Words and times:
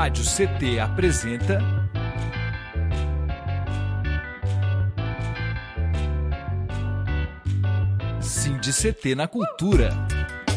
Rádio 0.00 0.24
CT 0.24 0.80
apresenta. 0.80 1.58
Cindy 8.18 8.72
CT 8.72 9.14
na 9.14 9.28
Cultura, 9.28 9.90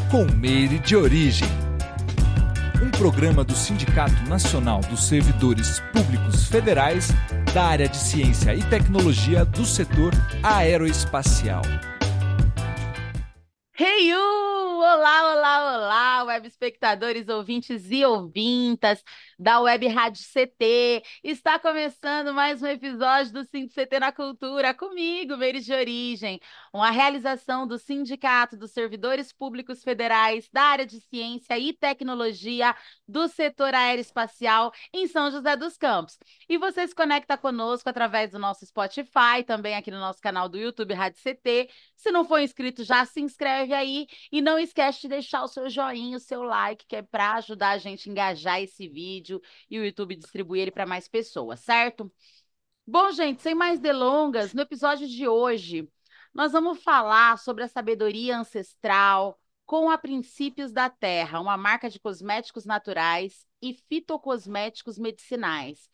com 0.09 0.23
Meire 0.23 0.79
de 0.79 0.95
Origem. 0.95 1.49
Um 2.81 2.89
programa 2.91 3.43
do 3.43 3.53
Sindicato 3.53 4.23
Nacional 4.29 4.79
dos 4.79 5.03
Servidores 5.09 5.81
Públicos 5.91 6.47
Federais 6.47 7.09
da 7.53 7.65
área 7.65 7.89
de 7.89 7.97
Ciência 7.97 8.55
e 8.55 8.63
Tecnologia 8.69 9.43
do 9.43 9.65
setor 9.65 10.13
aeroespacial. 10.41 11.63
Hey 13.77 14.09
you! 14.09 14.43
Olá, 14.85 15.33
olá, 15.33 15.75
olá, 15.75 16.23
web 16.25 16.45
espectadores, 16.45 17.27
ouvintes 17.27 17.89
e 17.89 18.05
ouvintas 18.05 19.03
da 19.43 19.59
Web 19.59 19.85
Rádio 19.89 20.23
CT. 20.23 21.03
Está 21.21 21.59
começando 21.59 22.33
mais 22.33 22.63
um 22.63 22.65
episódio 22.65 23.33
do 23.33 23.45
CT 23.45 23.99
na 23.99 24.09
Cultura, 24.09 24.73
comigo, 24.73 25.35
Meires 25.35 25.65
de 25.65 25.73
Origem, 25.73 26.39
uma 26.71 26.89
realização 26.89 27.67
do 27.67 27.77
Sindicato 27.77 28.55
dos 28.55 28.71
Servidores 28.71 29.33
Públicos 29.33 29.83
Federais 29.83 30.47
da 30.53 30.61
área 30.61 30.85
de 30.85 31.01
Ciência 31.01 31.59
e 31.59 31.73
Tecnologia 31.73 32.73
do 33.05 33.27
setor 33.27 33.75
aeroespacial 33.75 34.71
em 34.93 35.07
São 35.07 35.29
José 35.29 35.57
dos 35.57 35.75
Campos. 35.75 36.17
E 36.47 36.57
você 36.57 36.87
se 36.87 36.95
conecta 36.95 37.37
conosco 37.37 37.89
através 37.89 38.31
do 38.31 38.39
nosso 38.39 38.65
Spotify, 38.65 39.43
também 39.45 39.75
aqui 39.75 39.91
no 39.91 39.99
nosso 39.99 40.21
canal 40.21 40.47
do 40.47 40.57
YouTube 40.57 40.93
Rádio 40.93 41.21
CT. 41.21 41.69
Se 41.97 42.11
não 42.11 42.23
for 42.23 42.39
inscrito, 42.39 42.81
já 42.85 43.03
se 43.03 43.19
inscreve 43.19 43.73
aí 43.73 44.07
e 44.31 44.41
não 44.41 44.57
esquece 44.57 45.01
de 45.01 45.09
deixar 45.09 45.43
o 45.43 45.49
seu 45.49 45.69
joinha, 45.69 46.15
o 46.15 46.21
seu 46.21 46.43
like, 46.43 46.85
que 46.87 46.95
é 46.95 47.01
para 47.01 47.33
ajudar 47.33 47.71
a 47.71 47.77
gente 47.77 48.07
a 48.07 48.11
engajar 48.11 48.61
esse 48.61 48.87
vídeo 48.87 49.32
e 49.69 49.79
o 49.79 49.85
YouTube 49.85 50.15
distribuir 50.15 50.63
ele 50.63 50.71
para 50.71 50.85
mais 50.85 51.07
pessoas, 51.07 51.59
certo? 51.59 52.11
Bom, 52.85 53.11
gente, 53.11 53.41
sem 53.41 53.55
mais 53.55 53.79
delongas, 53.79 54.53
no 54.53 54.61
episódio 54.61 55.07
de 55.07 55.27
hoje, 55.27 55.87
nós 56.33 56.51
vamos 56.51 56.83
falar 56.83 57.37
sobre 57.37 57.63
a 57.63 57.67
sabedoria 57.67 58.37
ancestral 58.37 59.39
com 59.65 59.89
a 59.89 59.97
Princípios 59.97 60.71
da 60.71 60.89
Terra, 60.89 61.39
uma 61.39 61.55
marca 61.55 61.89
de 61.89 61.99
cosméticos 61.99 62.65
naturais 62.65 63.45
e 63.61 63.73
fitocosméticos 63.73 64.97
medicinais. 64.97 65.89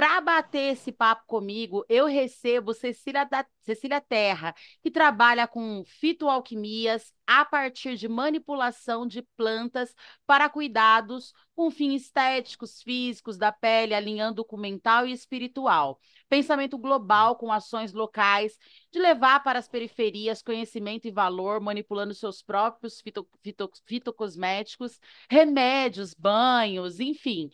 Para 0.00 0.18
bater 0.22 0.72
esse 0.72 0.90
papo 0.90 1.26
comigo, 1.26 1.84
eu 1.86 2.06
recebo 2.06 2.72
Cecília, 2.72 3.24
da, 3.24 3.44
Cecília 3.60 4.00
Terra, 4.00 4.54
que 4.82 4.90
trabalha 4.90 5.46
com 5.46 5.84
fitoalquimias 5.84 7.12
a 7.26 7.44
partir 7.44 7.98
de 7.98 8.08
manipulação 8.08 9.06
de 9.06 9.20
plantas 9.36 9.94
para 10.26 10.48
cuidados 10.48 11.34
com 11.54 11.70
fins 11.70 12.04
estéticos, 12.04 12.82
físicos, 12.82 13.36
da 13.36 13.52
pele, 13.52 13.92
alinhando 13.92 14.42
o 14.48 14.56
mental 14.56 15.06
e 15.06 15.12
espiritual. 15.12 16.00
Pensamento 16.30 16.78
global 16.78 17.36
com 17.36 17.52
ações 17.52 17.92
locais, 17.92 18.56
de 18.90 18.98
levar 18.98 19.44
para 19.44 19.58
as 19.58 19.68
periferias 19.68 20.40
conhecimento 20.40 21.06
e 21.06 21.10
valor, 21.10 21.60
manipulando 21.60 22.14
seus 22.14 22.40
próprios 22.40 23.02
fito, 23.02 23.28
fito, 23.42 23.70
fitocosméticos, 23.84 24.98
remédios, 25.28 26.14
banhos, 26.14 27.00
enfim 27.00 27.50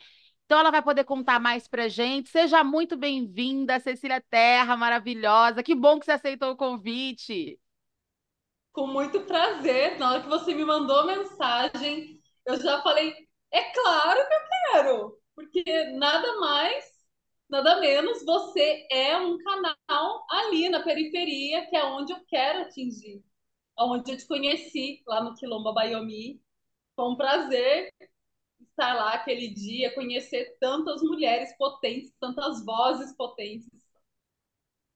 então 0.47 0.61
ela 0.61 0.71
vai 0.71 0.81
poder 0.81 1.03
contar 1.03 1.41
mais 1.41 1.67
pra 1.67 1.89
gente. 1.89 2.31
Seja 2.31 2.63
muito 2.63 2.97
bem-vinda, 2.97 3.81
Cecília 3.81 4.21
Terra, 4.21 4.77
maravilhosa. 4.77 5.61
Que 5.61 5.75
bom 5.75 5.99
que 5.99 6.07
você 6.07 6.13
aceitou 6.13 6.53
o 6.53 6.57
convite. 6.57 7.59
Com 8.73 8.87
muito 8.87 9.23
prazer. 9.23 9.99
Na 9.99 10.13
hora 10.13 10.23
que 10.23 10.29
você 10.29 10.55
me 10.55 10.65
mandou 10.65 11.05
mensagem, 11.05 12.23
eu 12.47 12.61
já 12.61 12.81
falei, 12.81 13.13
é 13.51 13.73
claro 13.73 14.21
que 14.29 14.35
eu 14.35 14.41
quero, 14.73 15.19
porque 15.35 15.85
nada 15.95 16.39
mais, 16.39 16.85
nada 17.51 17.81
menos, 17.81 18.25
você 18.25 18.87
é 18.89 19.17
um 19.19 19.37
canal 19.39 20.27
ali 20.31 20.69
na 20.69 20.81
periferia, 20.81 21.67
que 21.67 21.77
é 21.77 21.85
onde 21.85 22.13
eu 22.13 22.25
quero 22.29 22.61
atingir, 22.61 23.21
onde 23.77 24.13
eu 24.13 24.17
te 24.17 24.27
conheci, 24.29 25.03
lá 25.09 25.25
no 25.25 25.35
Quilombo 25.35 25.75
Baiomi. 25.75 26.41
Foi 26.95 27.11
um 27.11 27.17
prazer 27.17 27.93
estar 28.77 28.95
lá 28.95 29.15
aquele 29.15 29.49
dia, 29.49 29.95
conhecer 29.95 30.57
tantas 30.61 31.03
mulheres 31.03 31.57
potentes, 31.57 32.13
tantas 32.21 32.63
vozes 32.65 33.17
potentes. 33.17 33.69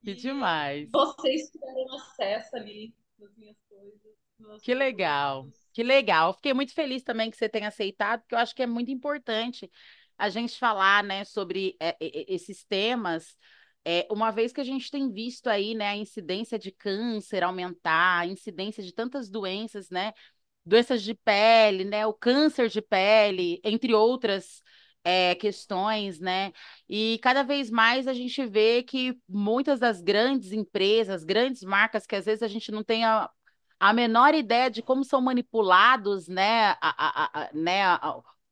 Que 0.02 0.14
demais. 0.14 0.88
Vocês 0.92 1.50
tiveram 1.50 1.94
acesso 1.96 2.56
ali 2.56 2.94
nas 3.18 3.34
minhas 3.36 3.56
coisas. 3.68 4.60
Que 4.62 4.74
legal, 4.74 5.48
que 5.72 5.82
legal. 5.82 6.32
Fiquei 6.34 6.54
muito 6.54 6.72
feliz 6.72 7.02
também 7.02 7.30
que 7.30 7.36
você 7.36 7.48
tenha 7.48 7.68
aceitado, 7.68 8.20
porque 8.20 8.34
eu 8.34 8.38
acho 8.38 8.54
que 8.54 8.62
é 8.62 8.66
muito 8.66 8.90
importante 8.90 9.70
a 10.16 10.28
gente 10.28 10.58
falar, 10.58 11.02
né, 11.02 11.24
sobre 11.24 11.76
é, 11.80 11.96
esses 12.00 12.64
temas. 12.64 13.36
É, 13.84 14.06
uma 14.10 14.30
vez 14.30 14.52
que 14.52 14.60
a 14.60 14.64
gente 14.64 14.90
tem 14.90 15.10
visto 15.10 15.48
aí, 15.48 15.74
né, 15.74 15.88
a 15.88 15.96
incidência 15.96 16.58
de 16.58 16.70
câncer 16.70 17.42
aumentar, 17.42 18.20
a 18.20 18.26
incidência 18.26 18.82
de 18.82 18.94
tantas 18.94 19.30
doenças, 19.30 19.90
né, 19.90 20.12
doenças 20.70 21.02
de 21.02 21.14
pele, 21.14 21.84
né, 21.84 22.06
o 22.06 22.14
câncer 22.14 22.68
de 22.68 22.80
pele, 22.80 23.60
entre 23.64 23.92
outras 23.92 24.62
é, 25.04 25.34
questões, 25.34 26.20
né? 26.20 26.52
E 26.88 27.18
cada 27.22 27.42
vez 27.42 27.70
mais 27.70 28.06
a 28.06 28.12
gente 28.14 28.44
vê 28.46 28.82
que 28.82 29.18
muitas 29.28 29.80
das 29.80 30.00
grandes 30.00 30.52
empresas, 30.52 31.24
grandes 31.24 31.62
marcas, 31.62 32.06
que 32.06 32.16
às 32.16 32.26
vezes 32.26 32.42
a 32.42 32.48
gente 32.48 32.70
não 32.70 32.84
tem 32.84 33.04
a, 33.04 33.28
a 33.80 33.92
menor 33.92 34.34
ideia 34.34 34.70
de 34.70 34.82
como 34.82 35.04
são 35.04 35.20
manipulados, 35.20 36.28
né? 36.28 36.76
A, 36.80 37.48
a, 37.48 37.50
né? 37.54 37.82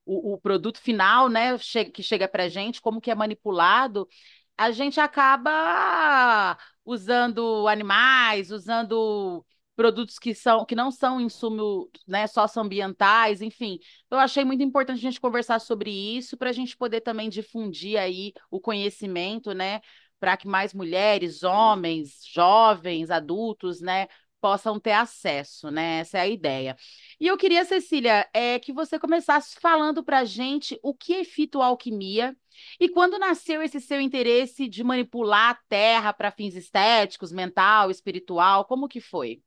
O, 0.06 0.34
o, 0.34 0.38
produto 0.38 0.78
final, 0.80 1.28
né? 1.28 1.56
Che 1.58 1.84
que 1.86 2.02
chega 2.02 2.26
para 2.28 2.44
a 2.44 2.48
gente, 2.48 2.80
como 2.80 3.00
que 3.00 3.10
é 3.10 3.14
manipulado, 3.14 4.08
a 4.56 4.70
gente 4.72 4.98
acaba 5.00 6.58
usando 6.84 7.68
animais, 7.68 8.50
usando 8.50 9.44
produtos 9.78 10.18
que 10.18 10.34
são 10.34 10.64
que 10.64 10.74
não 10.74 10.90
são 10.90 11.20
insumo 11.20 11.88
né, 12.04 12.26
socioambientais, 12.26 13.40
enfim. 13.40 13.78
Eu 14.10 14.18
achei 14.18 14.44
muito 14.44 14.60
importante 14.60 14.98
a 14.98 15.00
gente 15.02 15.20
conversar 15.20 15.60
sobre 15.60 15.88
isso 15.88 16.36
para 16.36 16.50
a 16.50 16.52
gente 16.52 16.76
poder 16.76 17.00
também 17.00 17.28
difundir 17.28 17.96
aí 17.96 18.32
o 18.50 18.60
conhecimento, 18.60 19.52
né, 19.52 19.80
para 20.18 20.36
que 20.36 20.48
mais 20.48 20.74
mulheres, 20.74 21.44
homens, 21.44 22.26
jovens, 22.26 23.08
adultos, 23.08 23.80
né, 23.80 24.08
possam 24.40 24.80
ter 24.80 24.92
acesso, 24.92 25.70
né? 25.70 26.00
Essa 26.00 26.18
é 26.18 26.20
a 26.22 26.28
ideia. 26.28 26.76
E 27.20 27.28
eu 27.28 27.36
queria, 27.36 27.64
Cecília, 27.64 28.28
é, 28.34 28.58
que 28.58 28.72
você 28.72 28.98
começasse 28.98 29.60
falando 29.60 30.02
para 30.02 30.18
a 30.20 30.24
gente 30.24 30.76
o 30.82 30.92
que 30.92 31.14
é 31.14 31.24
fitoalquimia 31.24 32.36
e 32.80 32.88
quando 32.88 33.16
nasceu 33.16 33.62
esse 33.62 33.80
seu 33.80 34.00
interesse 34.00 34.68
de 34.68 34.82
manipular 34.82 35.50
a 35.50 35.58
terra 35.68 36.12
para 36.12 36.32
fins 36.32 36.56
estéticos, 36.56 37.30
mental, 37.30 37.92
espiritual, 37.92 38.64
como 38.64 38.88
que 38.88 39.00
foi? 39.00 39.40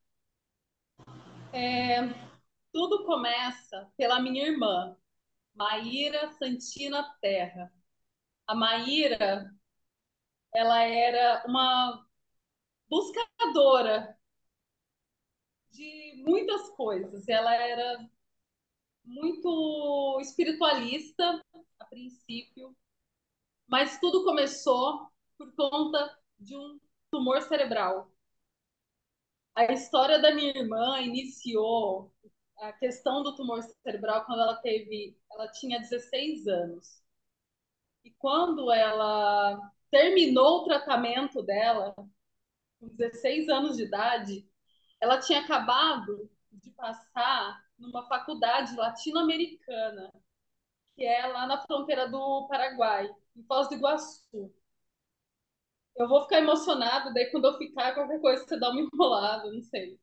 É, 1.54 2.00
tudo 2.72 3.06
começa 3.06 3.92
pela 3.98 4.22
minha 4.22 4.48
irmã, 4.48 4.96
Maíra 5.54 6.32
Santina 6.34 7.04
Terra. 7.22 7.72
A 8.48 8.56
Maíra, 8.56 9.54
ela 10.54 10.82
era 10.84 11.44
uma 11.48 12.06
buscadora 12.90 14.18
de 15.72 16.24
muitas 16.26 16.70
coisas. 16.72 17.28
Ela 17.28 17.54
era 17.56 18.10
muito 19.04 20.20
espiritualista 20.22 21.44
a 21.80 21.86
princípio, 21.86 22.76
mas 23.68 24.00
tudo 24.00 24.24
começou 24.24 25.12
por 25.38 25.54
conta 25.56 26.18
de 26.40 26.56
um 26.56 26.80
tumor 27.12 27.42
cerebral 27.42 28.10
a 29.56 29.66
história 29.66 30.20
da 30.20 30.34
minha 30.34 30.50
irmã 30.50 31.00
iniciou 31.02 32.14
a 32.58 32.72
questão 32.74 33.24
do 33.24 33.36
tumor 33.36 33.62
cerebral 33.84 34.26
quando 34.26 34.42
ela 34.42 34.56
teve, 34.58 35.18
ela 35.32 35.48
tinha 35.48 35.80
16 35.80 36.48
anos. 36.48 37.02
E 38.04 38.12
quando 38.12 38.72
ela 38.72 39.60
terminou 39.90 40.60
o 40.60 40.64
tratamento 40.66 41.42
dela, 41.44 41.94
com 42.80 42.88
16 42.88 43.50
anos 43.50 43.78
de 43.78 43.84
idade, 43.84 44.48
ela 45.00 45.20
tinha 45.20 45.42
acabado 45.42 46.30
de 46.52 46.72
passar 46.72 47.64
numa 47.78 48.08
faculdade 48.08 48.76
latino-americana, 48.76 50.12
que 50.96 51.04
é 51.04 51.26
lá 51.28 51.48
na 51.48 51.62
fronteira 51.64 52.08
do 52.08 52.48
Paraguai, 52.48 53.10
em 53.36 53.44
Foz 53.44 53.68
do 53.68 53.76
Iguaçu. 53.76 54.54
Eu 55.96 56.08
vou 56.08 56.24
ficar 56.24 56.40
emocionado, 56.40 57.14
daí 57.14 57.30
quando 57.32 57.46
eu 57.48 57.58
ficar, 57.58 57.94
qualquer 57.94 58.20
coisa 58.22 58.44
você 58.46 58.60
dá 58.60 58.70
uma 58.72 58.82
enrolada, 58.82 59.52
não 59.52 59.62
sei. 59.62 60.00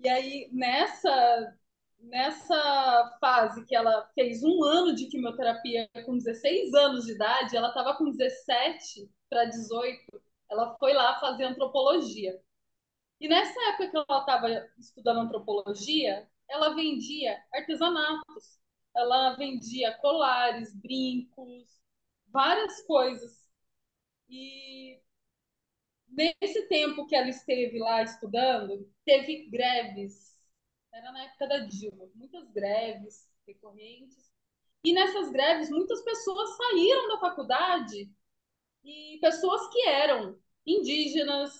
E 0.00 0.08
aí, 0.08 0.50
nessa, 0.52 1.56
nessa 2.00 3.18
fase 3.20 3.64
que 3.66 3.74
ela 3.76 4.08
fez 4.14 4.42
um 4.44 4.64
ano 4.64 4.94
de 4.94 5.08
quimioterapia 5.08 5.88
com 6.06 6.16
16 6.18 6.74
anos 6.74 7.06
de 7.06 7.12
idade, 7.12 7.56
ela 7.56 7.68
estava 7.68 7.96
com 7.96 8.10
17 8.10 9.10
para 9.30 9.46
18, 9.46 10.22
ela 10.50 10.76
foi 10.78 10.92
lá 10.92 11.18
fazer 11.20 11.44
antropologia. 11.44 12.38
E 13.20 13.28
nessa 13.28 13.58
época 13.70 13.90
que 13.90 13.96
ela 13.96 14.20
estava 14.20 14.48
estudando 14.78 15.20
antropologia, 15.20 16.28
ela 16.48 16.74
vendia 16.74 17.38
artesanatos. 17.54 18.58
ela 18.96 19.36
vendia 19.36 19.92
colares, 19.98 20.74
brincos, 20.74 21.68
várias 22.28 22.82
coisas. 22.86 23.48
E 24.28 25.00
nesse 26.14 26.68
tempo 26.68 27.06
que 27.06 27.14
ela 27.14 27.28
esteve 27.28 27.78
lá 27.78 28.02
estudando, 28.02 28.88
teve 29.04 29.48
greves. 29.50 30.34
Era 30.92 31.12
na 31.12 31.24
época 31.24 31.48
da 31.48 31.58
Dilma, 31.58 32.08
muitas 32.14 32.50
greves 32.52 33.28
recorrentes. 33.46 34.32
E 34.84 34.92
nessas 34.92 35.30
greves, 35.30 35.70
muitas 35.70 36.02
pessoas 36.02 36.56
saíram 36.56 37.08
da 37.08 37.18
faculdade 37.18 38.10
e 38.84 39.18
pessoas 39.20 39.66
que 39.72 39.82
eram 39.88 40.38
indígenas, 40.66 41.52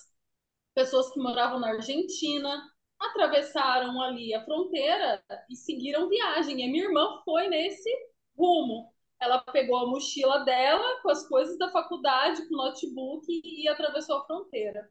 pessoas 0.73 1.11
que 1.11 1.19
moravam 1.19 1.59
na 1.59 1.69
Argentina, 1.69 2.63
atravessaram 2.99 4.01
ali 4.01 4.33
a 4.33 4.43
fronteira 4.45 5.23
e 5.49 5.55
seguiram 5.55 6.07
viagem. 6.07 6.61
E 6.61 6.63
a 6.63 6.67
minha 6.67 6.85
irmã 6.85 7.21
foi 7.25 7.47
nesse 7.49 7.89
rumo. 8.37 8.94
Ela 9.25 9.39
pegou 9.39 9.77
a 9.77 9.87
mochila 9.87 10.45
dela 10.45 11.01
com 11.01 11.09
as 11.09 11.27
coisas 11.27 11.57
da 11.57 11.71
faculdade, 11.71 12.47
com 12.47 12.53
o 12.53 12.57
notebook 12.57 13.25
e 13.43 13.67
atravessou 13.67 14.17
a 14.17 14.25
fronteira. 14.25 14.87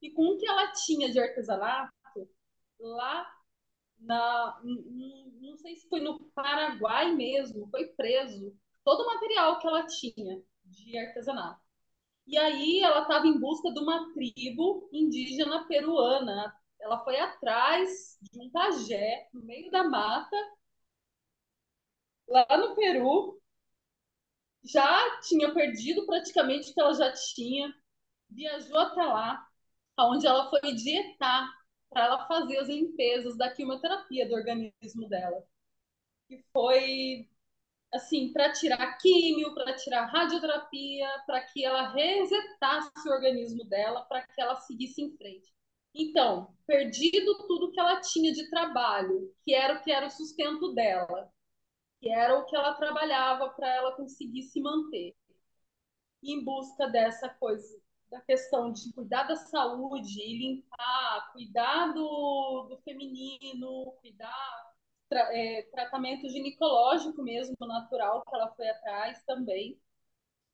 E 0.00 0.10
com 0.10 0.22
o 0.22 0.38
que 0.38 0.48
ela 0.48 0.72
tinha 0.72 1.10
de 1.10 1.20
artesanato, 1.20 1.92
lá 2.80 3.30
na, 3.98 4.60
não 4.62 5.56
sei 5.58 5.76
se 5.76 5.88
foi 5.88 6.00
no 6.00 6.18
Paraguai 6.34 7.14
mesmo, 7.14 7.68
foi 7.70 7.86
preso 7.88 8.56
todo 8.84 9.02
o 9.02 9.06
material 9.06 9.58
que 9.58 9.66
ela 9.66 9.86
tinha 9.86 10.42
de 10.64 10.96
artesanato. 10.96 11.60
E 12.26 12.38
aí 12.38 12.80
ela 12.80 13.02
estava 13.02 13.26
em 13.26 13.38
busca 13.38 13.70
de 13.72 13.80
uma 13.80 14.12
tribo 14.14 14.88
indígena 14.92 15.66
peruana. 15.66 16.54
Ela 16.80 17.02
foi 17.04 17.18
atrás 17.18 18.18
de 18.22 18.40
um 18.40 18.50
pajé 18.50 19.28
no 19.32 19.42
meio 19.44 19.70
da 19.70 19.84
mata, 19.84 20.36
lá 22.28 22.46
no 22.56 22.74
Peru. 22.74 23.37
Já 24.64 25.20
tinha 25.20 25.52
perdido 25.52 26.06
praticamente 26.06 26.70
o 26.70 26.74
que 26.74 26.80
ela 26.80 26.94
já 26.94 27.12
tinha. 27.12 27.72
Viajou 28.30 28.78
até 28.78 29.02
lá, 29.02 29.46
onde 29.98 30.26
ela 30.26 30.50
foi 30.50 30.74
dietar 30.74 31.50
para 31.90 32.04
ela 32.04 32.26
fazer 32.26 32.58
as 32.58 32.68
limpezas 32.68 33.36
da 33.36 33.50
quimioterapia 33.50 34.28
do 34.28 34.34
organismo 34.34 35.08
dela. 35.08 35.42
Que 36.28 36.44
foi 36.52 37.28
assim, 37.92 38.32
para 38.32 38.52
tirar 38.52 38.98
químio, 38.98 39.54
para 39.54 39.74
tirar 39.74 40.06
radioterapia, 40.06 41.08
para 41.26 41.40
que 41.42 41.64
ela 41.64 41.90
resetasse 41.92 43.08
o 43.08 43.12
organismo 43.12 43.64
dela, 43.64 44.02
para 44.02 44.26
que 44.26 44.40
ela 44.40 44.56
seguisse 44.56 45.02
em 45.02 45.16
frente. 45.16 45.52
Então, 45.94 46.54
perdido 46.66 47.46
tudo 47.46 47.72
que 47.72 47.80
ela 47.80 48.00
tinha 48.00 48.32
de 48.32 48.48
trabalho, 48.50 49.34
que 49.44 49.54
era 49.54 49.74
o 49.74 49.82
que 49.82 49.90
era 49.90 50.06
o 50.06 50.10
sustento 50.10 50.74
dela, 50.74 51.32
que 52.00 52.08
era 52.10 52.38
o 52.38 52.44
que 52.46 52.56
ela 52.56 52.74
trabalhava 52.74 53.50
para 53.50 53.68
ela 53.68 53.96
conseguir 53.96 54.42
se 54.44 54.60
manter. 54.60 55.14
em 56.22 56.44
busca 56.44 56.88
dessa 56.88 57.28
coisa, 57.28 57.80
da 58.10 58.20
questão 58.22 58.72
de 58.72 58.92
cuidar 58.92 59.24
da 59.24 59.36
saúde 59.36 60.20
limpar, 60.38 61.32
cuidar 61.32 61.92
do, 61.92 62.66
do 62.70 62.78
feminino, 62.82 63.92
cuidar 64.00 64.72
tra, 65.08 65.20
é, 65.36 65.62
tratamento 65.72 66.28
ginecológico 66.28 67.22
mesmo, 67.22 67.56
natural, 67.60 68.22
que 68.28 68.34
ela 68.34 68.54
foi 68.54 68.68
atrás 68.68 69.22
também, 69.24 69.80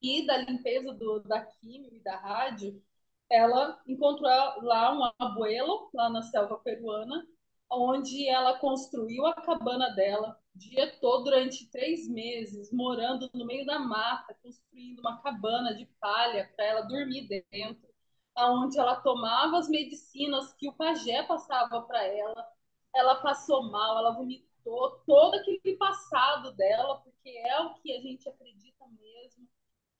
e 0.02 0.26
da 0.26 0.38
limpeza 0.38 0.93
do, 0.94 1.20
da 1.20 1.44
química 1.47 1.97
e 1.97 2.02
da 2.02 2.17
rádio, 2.19 2.82
ela 3.31 3.82
encontrou 3.88 4.31
lá 4.62 4.93
um 4.97 5.12
abuelo, 5.19 5.90
lá 5.94 6.11
na 6.11 6.23
selva 6.23 6.58
peruana, 6.61 7.26
onde 7.70 8.28
ela 8.28 8.58
construiu 8.58 9.26
a 9.26 9.34
cabana 9.34 9.90
dela, 9.90 10.38
dia 10.55 10.96
todo 11.00 11.25
durante 11.25 11.69
três 11.70 12.08
meses, 12.08 12.72
morando 12.72 13.28
no 13.34 13.44
meio 13.44 13.66
da 13.66 13.78
mata, 13.78 14.37
construindo 14.43 15.00
uma 15.00 15.20
cabana 15.20 15.75
de 15.75 15.87
palha 16.00 16.50
para 16.55 16.64
ela 16.64 16.82
dormir 16.82 17.28
dentro, 17.50 17.88
aonde 18.34 18.78
ela 18.78 18.96
tomava 18.96 19.58
as 19.58 19.69
medicinas 19.69 20.52
que 20.55 20.69
o 20.69 20.72
pajé 20.72 21.22
passava 21.25 21.82
para 21.82 22.05
ela. 22.05 22.49
Ela 22.94 23.16
passou 23.16 23.64
mal, 23.70 23.99
ela 23.99 24.12
vomitou 24.12 25.02
todo 25.06 25.34
aquele 25.34 25.76
passado 25.76 26.52
dela, 26.52 27.00
porque 27.00 27.31
é 27.31 27.61
o 27.61 27.75
que 27.75 27.93
a 27.93 28.00
gente 28.00 28.28
acredita 28.28 28.87
mesmo, 29.00 29.49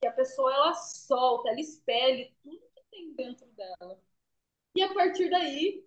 que 0.00 0.06
a 0.06 0.12
pessoa 0.12 0.52
ela 0.52 0.75
solta, 0.75 1.49
ela 1.49 1.61
espelha 1.61 2.31
tudo 2.43 2.61
que 2.75 2.82
tem 2.90 3.14
dentro 3.14 3.46
dela. 3.49 3.99
E 4.75 4.82
a 4.82 4.93
partir 4.93 5.31
daí, 5.31 5.84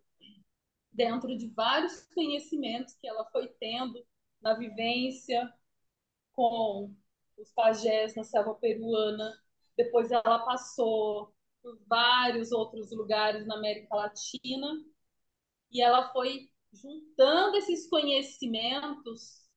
dentro 0.98 1.38
de 1.38 1.48
vários 1.50 2.02
conhecimentos 2.14 2.96
que 2.96 3.08
ela 3.08 3.24
foi 3.26 3.48
tendo 3.60 4.04
na 4.42 4.56
vivência 4.56 5.54
com 6.34 6.94
os 7.38 7.52
pajés 7.54 8.16
na 8.16 8.24
selva 8.24 8.56
peruana. 8.56 9.32
Depois 9.78 10.12
ela 10.12 10.40
passou 10.40 11.32
por 11.62 11.80
vários 11.86 12.52
outros 12.52 12.92
lugares 12.92 13.46
na 13.46 13.56
América 13.58 13.96
Latina 13.96 14.84
e 15.72 15.82
ela 15.82 16.12
foi 16.12 16.50
juntando 16.74 17.58
esses 17.58 17.88
conhecimentos, 17.88 19.48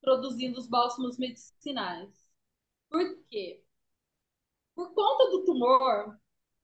produzindo 0.00 0.58
os 0.58 0.68
bálsamos 0.68 1.16
medicinais. 1.16 2.28
Por 2.90 3.24
quê? 3.30 3.64
Por 4.74 4.92
conta 4.94 5.30
do 5.30 5.44
tumor, 5.44 6.18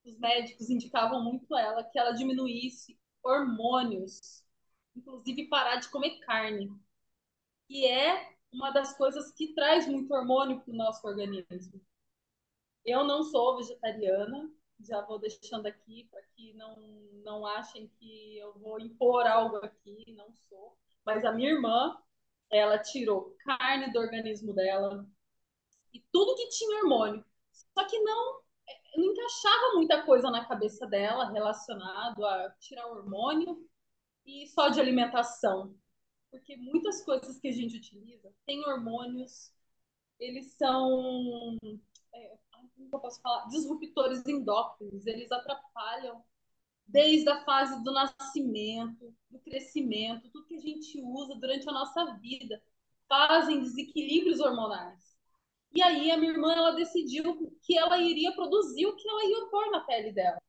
os 0.05 0.19
médicos 0.19 0.69
indicavam 0.71 1.23
muito 1.23 1.57
ela 1.57 1.85
que 1.85 1.99
ela 1.99 2.13
diminuísse 2.13 2.99
hormônios 3.25 4.39
inclusive 4.99 5.49
parar 5.49 5.77
de 5.77 5.89
comer 5.89 6.19
carne. 6.21 6.71
E 7.69 7.87
é 7.87 8.35
uma 8.53 8.71
das 8.71 8.97
coisas 8.97 9.33
que 9.33 9.55
traz 9.55 9.87
muito 9.87 10.13
hormônio 10.13 10.61
para 10.61 10.73
o 10.73 10.77
nosso 10.77 11.07
organismo. 11.07 11.81
Eu 12.85 13.05
não 13.05 13.23
sou 13.23 13.57
vegetariana, 13.57 14.51
já 14.81 15.01
vou 15.03 15.19
deixando 15.19 15.67
aqui 15.67 16.09
para 16.11 16.23
que 16.35 16.55
não, 16.55 16.77
não 17.25 17.47
achem 17.47 17.89
que 17.99 18.39
eu 18.39 18.59
vou 18.59 18.81
impor 18.81 19.27
algo 19.27 19.57
aqui, 19.57 20.05
não 20.17 20.33
sou. 20.49 20.77
Mas 21.05 21.25
a 21.25 21.33
minha 21.33 21.51
irmã, 21.51 21.97
ela 22.51 22.79
tirou 22.79 23.37
carne 23.45 23.93
do 23.93 23.99
organismo 23.99 24.55
dela 24.55 25.07
e 25.93 26.01
tudo 26.13 26.37
que 26.37 26.49
tinha 26.49 26.79
hormônio. 26.79 27.25
Só 27.53 27.87
que 27.87 27.99
não, 28.01 28.41
não 28.97 29.05
encaixava 29.05 29.75
muita 29.75 30.03
coisa 30.05 30.31
na 30.31 30.45
cabeça 30.45 30.87
dela 30.87 31.31
relacionado 31.31 32.25
a 32.25 32.51
tirar 32.59 32.87
hormônio 32.87 33.69
e 34.25 34.47
só 34.49 34.69
de 34.69 34.81
alimentação. 34.81 35.75
Porque 36.31 36.57
muitas 36.57 37.03
coisas 37.05 37.39
que 37.39 37.49
a 37.49 37.53
gente 37.53 37.77
utiliza 37.77 38.31
têm 38.47 38.65
hormônios, 38.65 39.53
eles 40.19 40.53
são, 40.55 41.57
é, 42.13 42.39
como 42.75 42.89
eu 42.93 42.99
posso 43.01 43.21
falar, 43.23 43.47
disruptores 43.47 44.27
endócrinos, 44.27 45.07
eles 45.07 45.33
atrapalham 45.33 46.23
desde 46.87 47.29
a 47.29 47.45
fase 47.45 47.83
do 47.83 47.93
nascimento, 47.93 49.15
do 49.31 49.39
crescimento, 49.39 50.31
tudo 50.31 50.47
que 50.47 50.57
a 50.57 50.61
gente 50.61 51.01
usa 51.03 51.35
durante 51.35 51.69
a 51.69 51.73
nossa 51.73 52.15
vida, 52.15 52.63
fazem 53.07 53.61
desequilíbrios 53.61 54.41
hormonais. 54.41 55.08
E 55.73 55.83
aí 55.83 56.11
a 56.11 56.17
minha 56.17 56.33
irmã 56.33 56.53
ela 56.53 56.73
decidiu 56.73 57.37
que 57.63 57.77
ela 57.77 57.99
iria 57.99 58.33
produzir 58.35 58.87
o 58.87 58.97
que 58.97 59.09
ela 59.09 59.25
ia 59.25 59.47
pôr 59.51 59.71
na 59.71 59.81
pele 59.81 60.13
dela. 60.13 60.41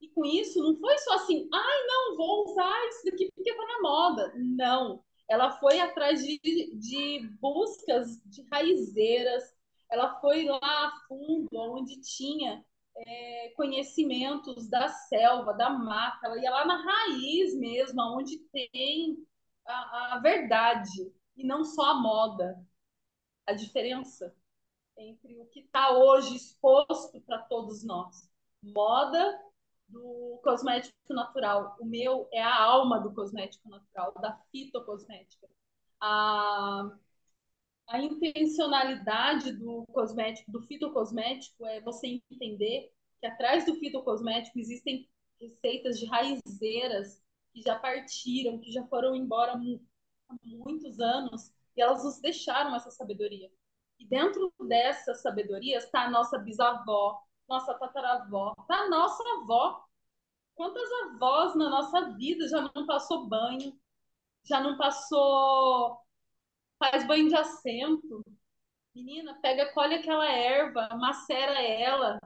E 0.00 0.08
com 0.10 0.24
isso, 0.24 0.62
não 0.62 0.76
foi 0.78 0.98
só 0.98 1.14
assim, 1.14 1.48
ai, 1.52 1.86
não, 1.86 2.16
vou 2.16 2.44
usar 2.50 2.88
isso 2.88 3.04
daqui 3.04 3.30
porque 3.34 3.54
tá 3.54 3.66
na 3.66 3.82
moda. 3.82 4.32
Não. 4.36 5.02
Ela 5.28 5.52
foi 5.58 5.80
atrás 5.80 6.24
de, 6.24 6.38
de 6.78 7.28
buscas 7.40 8.20
de 8.26 8.42
raizeiras, 8.50 9.42
ela 9.90 10.20
foi 10.20 10.44
lá 10.44 10.58
a 10.62 10.92
fundo, 11.08 11.48
onde 11.52 12.00
tinha 12.02 12.62
é, 12.96 13.52
conhecimentos 13.56 14.68
da 14.68 14.88
selva, 14.88 15.54
da 15.54 15.70
mata, 15.70 16.26
ela 16.26 16.38
ia 16.38 16.50
lá 16.50 16.66
na 16.66 16.82
raiz 16.82 17.54
mesmo, 17.56 18.00
onde 18.16 18.38
tem 18.52 19.16
a, 19.66 20.16
a 20.16 20.18
verdade, 20.18 21.12
e 21.36 21.44
não 21.44 21.64
só 21.64 21.92
a 21.92 21.94
moda. 21.94 22.56
A 23.46 23.52
diferença 23.52 24.34
entre 24.96 25.38
o 25.38 25.46
que 25.46 25.60
está 25.60 25.96
hoje 25.96 26.36
exposto 26.36 27.20
para 27.22 27.42
todos 27.42 27.84
nós. 27.84 28.28
Moda 28.62 29.40
do 29.88 30.40
cosmético 30.42 30.94
natural. 31.10 31.76
O 31.80 31.84
meu 31.84 32.28
é 32.32 32.42
a 32.42 32.62
alma 32.62 33.00
do 33.00 33.12
cosmético 33.12 33.68
natural, 33.68 34.14
da 34.20 34.34
fitocosmética. 34.50 35.48
A, 36.00 36.90
a 37.88 37.98
intencionalidade 38.00 39.52
do 39.52 39.84
cosmético, 39.92 40.50
do 40.50 40.62
fitocosmético, 40.62 41.66
é 41.66 41.80
você 41.80 42.20
entender 42.30 42.92
que 43.20 43.26
atrás 43.26 43.66
do 43.66 43.74
fitocosmético 43.74 44.58
existem 44.58 45.08
receitas 45.40 45.98
de 45.98 46.06
raizeiras 46.06 47.22
que 47.52 47.62
já 47.62 47.78
partiram, 47.78 48.58
que 48.58 48.72
já 48.72 48.84
foram 48.86 49.14
embora 49.14 49.52
há 49.52 50.36
muitos 50.42 50.98
anos, 50.98 51.52
e 51.76 51.82
elas 51.82 52.04
nos 52.04 52.20
deixaram 52.20 52.74
essa 52.74 52.90
sabedoria. 52.90 53.50
E 53.98 54.06
dentro 54.06 54.52
dessa 54.68 55.14
sabedoria 55.14 55.78
está 55.78 56.04
a 56.04 56.10
nossa 56.10 56.38
bisavó, 56.38 57.20
nossa 57.48 57.74
tataravó, 57.74 58.54
a 58.68 58.88
nossa 58.88 59.22
avó. 59.40 59.84
Quantas 60.54 60.88
avós 61.06 61.54
na 61.56 61.68
nossa 61.68 62.12
vida 62.16 62.46
já 62.48 62.60
não 62.60 62.86
passou 62.86 63.26
banho, 63.28 63.78
já 64.44 64.60
não 64.60 64.76
passou, 64.76 65.98
faz 66.78 67.06
banho 67.06 67.28
de 67.28 67.34
assento. 67.34 68.24
Menina, 68.94 69.34
pega, 69.40 69.72
colhe 69.72 69.94
aquela 69.94 70.26
erva, 70.26 70.88
macera 70.96 71.60
ela. 71.60 72.20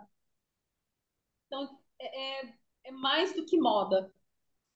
Então, 1.47 1.79
é, 1.99 2.47
é, 2.47 2.55
é 2.85 2.91
mais 2.93 3.35
do 3.35 3.47
que 3.47 3.59
moda. 3.59 4.13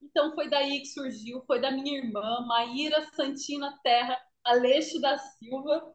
Então, 0.00 0.34
foi 0.34 0.48
daí 0.48 0.80
que 0.80 0.86
surgiu, 0.86 1.42
foi 1.46 1.60
da 1.60 1.70
minha 1.70 1.98
irmã, 1.98 2.40
Maíra 2.46 3.02
Santina 3.14 3.78
Terra 3.82 4.18
Aleixo 4.44 5.00
da 5.00 5.18
Silva, 5.18 5.94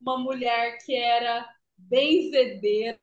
uma 0.00 0.18
mulher 0.18 0.78
que 0.84 0.94
era 0.94 1.48
benzedeira, 1.76 2.98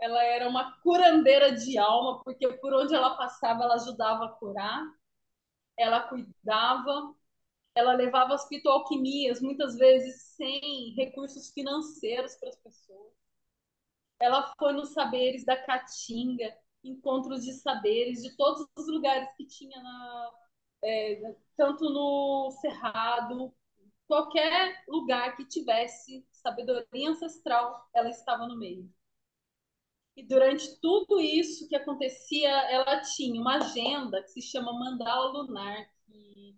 ela 0.00 0.22
era 0.22 0.48
uma 0.48 0.78
curandeira 0.80 1.52
de 1.54 1.78
alma, 1.78 2.22
porque 2.22 2.46
por 2.58 2.74
onde 2.74 2.94
ela 2.94 3.16
passava, 3.16 3.64
ela 3.64 3.74
ajudava 3.74 4.26
a 4.26 4.28
curar, 4.32 4.84
ela 5.76 6.00
cuidava, 6.08 7.14
ela 7.74 7.94
levava 7.94 8.34
as 8.34 8.48
fitoalquimias, 8.48 9.40
muitas 9.40 9.76
vezes 9.76 10.22
sem 10.36 10.94
recursos 10.96 11.50
financeiros 11.52 12.36
para 12.36 12.48
as 12.50 12.56
pessoas. 12.56 13.12
Ela 14.20 14.52
foi 14.58 14.72
nos 14.72 14.90
saberes 14.92 15.44
da 15.44 15.56
Caatinga, 15.56 16.56
encontros 16.82 17.44
de 17.44 17.52
saberes 17.54 18.22
de 18.22 18.36
todos 18.36 18.66
os 18.76 18.86
lugares 18.88 19.28
que 19.36 19.46
tinha 19.46 19.82
na, 19.82 20.30
é, 20.82 21.36
tanto 21.56 21.88
no 21.90 22.50
Cerrado, 22.60 23.54
qualquer 24.06 24.82
lugar 24.88 25.36
que 25.36 25.44
tivesse 25.46 26.24
sabedoria 26.32 27.10
ancestral, 27.10 27.88
ela 27.94 28.08
estava 28.08 28.46
no 28.46 28.56
meio. 28.56 28.88
E 30.16 30.22
durante 30.26 30.80
tudo 30.80 31.20
isso 31.20 31.68
que 31.68 31.76
acontecia, 31.76 32.50
ela 32.70 33.00
tinha 33.02 33.38
uma 33.40 33.56
agenda 33.56 34.22
que 34.22 34.30
se 34.30 34.42
chama 34.42 34.72
Mandala 34.72 35.30
Lunar, 35.30 35.86
que 36.06 36.56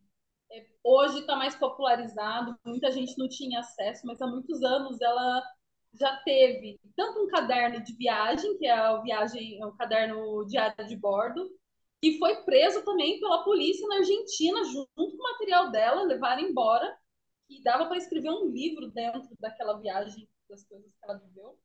é, 0.52 0.67
hoje 0.85 1.21
está 1.21 1.35
mais 1.35 1.57
popularizado, 1.57 2.57
muita 2.64 2.93
gente 2.93 3.19
não 3.19 3.28
tinha 3.28 3.61
acesso, 3.61 4.07
mas 4.07 4.23
há 4.23 4.26
muitos 4.26 4.62
anos 4.62 5.00
ela 5.00 5.43
já 5.95 6.17
teve 6.19 6.78
tanto 6.97 7.25
um 7.25 7.28
caderno 7.28 7.83
de 7.83 7.97
viagem, 7.97 8.57
que 8.59 8.67
é 8.67 8.90
o 8.90 9.02
viagem, 9.02 9.61
é 9.61 9.71
caderno 9.76 10.47
diário 10.47 10.87
de 10.87 10.97
bordo, 10.97 11.50
que 12.00 12.19
foi 12.19 12.43
preso 12.43 12.85
também 12.85 13.19
pela 13.19 13.45
polícia 13.45 13.87
na 13.88 13.97
Argentina, 13.97 14.64
junto 14.64 14.88
com 14.95 15.02
o 15.02 15.33
material 15.33 15.71
dela, 15.71 16.02
levaram 16.02 16.43
embora, 16.43 16.97
e 17.49 17.62
dava 17.62 17.87
para 17.87 17.99
escrever 17.99 18.31
um 18.31 18.47
livro 18.47 18.90
dentro 18.90 19.28
daquela 19.40 19.78
viagem, 19.81 20.28
das 20.49 20.64
coisas 20.64 20.93
que 20.93 21.05
ela 21.05 21.19
viveu. 21.19 21.59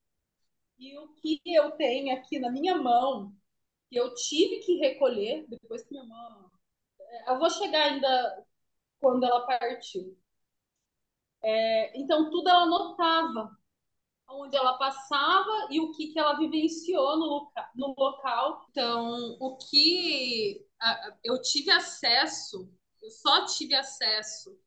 E 0.79 0.97
o 0.97 1.13
que 1.15 1.39
eu 1.45 1.71
tenho 1.71 2.15
aqui 2.15 2.39
na 2.39 2.51
minha 2.51 2.75
mão, 2.75 3.33
que 3.89 3.95
eu 3.97 4.13
tive 4.15 4.59
que 4.59 4.77
recolher 4.77 5.45
depois 5.47 5.83
que 5.83 5.91
minha 5.91 6.03
mãe. 6.03 6.51
É, 6.99 7.31
eu 7.31 7.39
vou 7.39 7.49
chegar 7.49 7.91
ainda 7.91 8.45
quando 8.99 9.23
ela 9.23 9.45
partiu. 9.45 10.17
É, 11.43 11.99
então, 11.99 12.29
tudo 12.31 12.49
ela 12.49 12.63
anotava, 12.63 13.55
onde 14.29 14.55
ela 14.55 14.77
passava 14.77 15.67
e 15.69 15.79
o 15.79 15.91
que, 15.91 16.07
que 16.07 16.19
ela 16.19 16.37
vivenciou 16.37 17.17
no, 17.17 17.25
loca 17.25 17.71
no 17.75 17.93
local. 17.97 18.67
Então, 18.69 19.37
o 19.39 19.57
que 19.57 20.65
a, 20.79 21.17
eu 21.23 21.41
tive 21.41 21.71
acesso, 21.71 22.69
eu 23.01 23.09
só 23.11 23.45
tive 23.45 23.75
acesso 23.75 24.57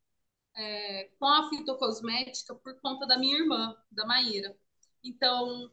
é, 0.57 1.11
com 1.19 1.27
a 1.27 1.49
fitocosmética 1.49 2.55
por 2.55 2.81
conta 2.81 3.07
da 3.07 3.19
minha 3.19 3.39
irmã, 3.39 3.77
da 3.91 4.07
Maíra. 4.07 4.57
Então, 5.05 5.71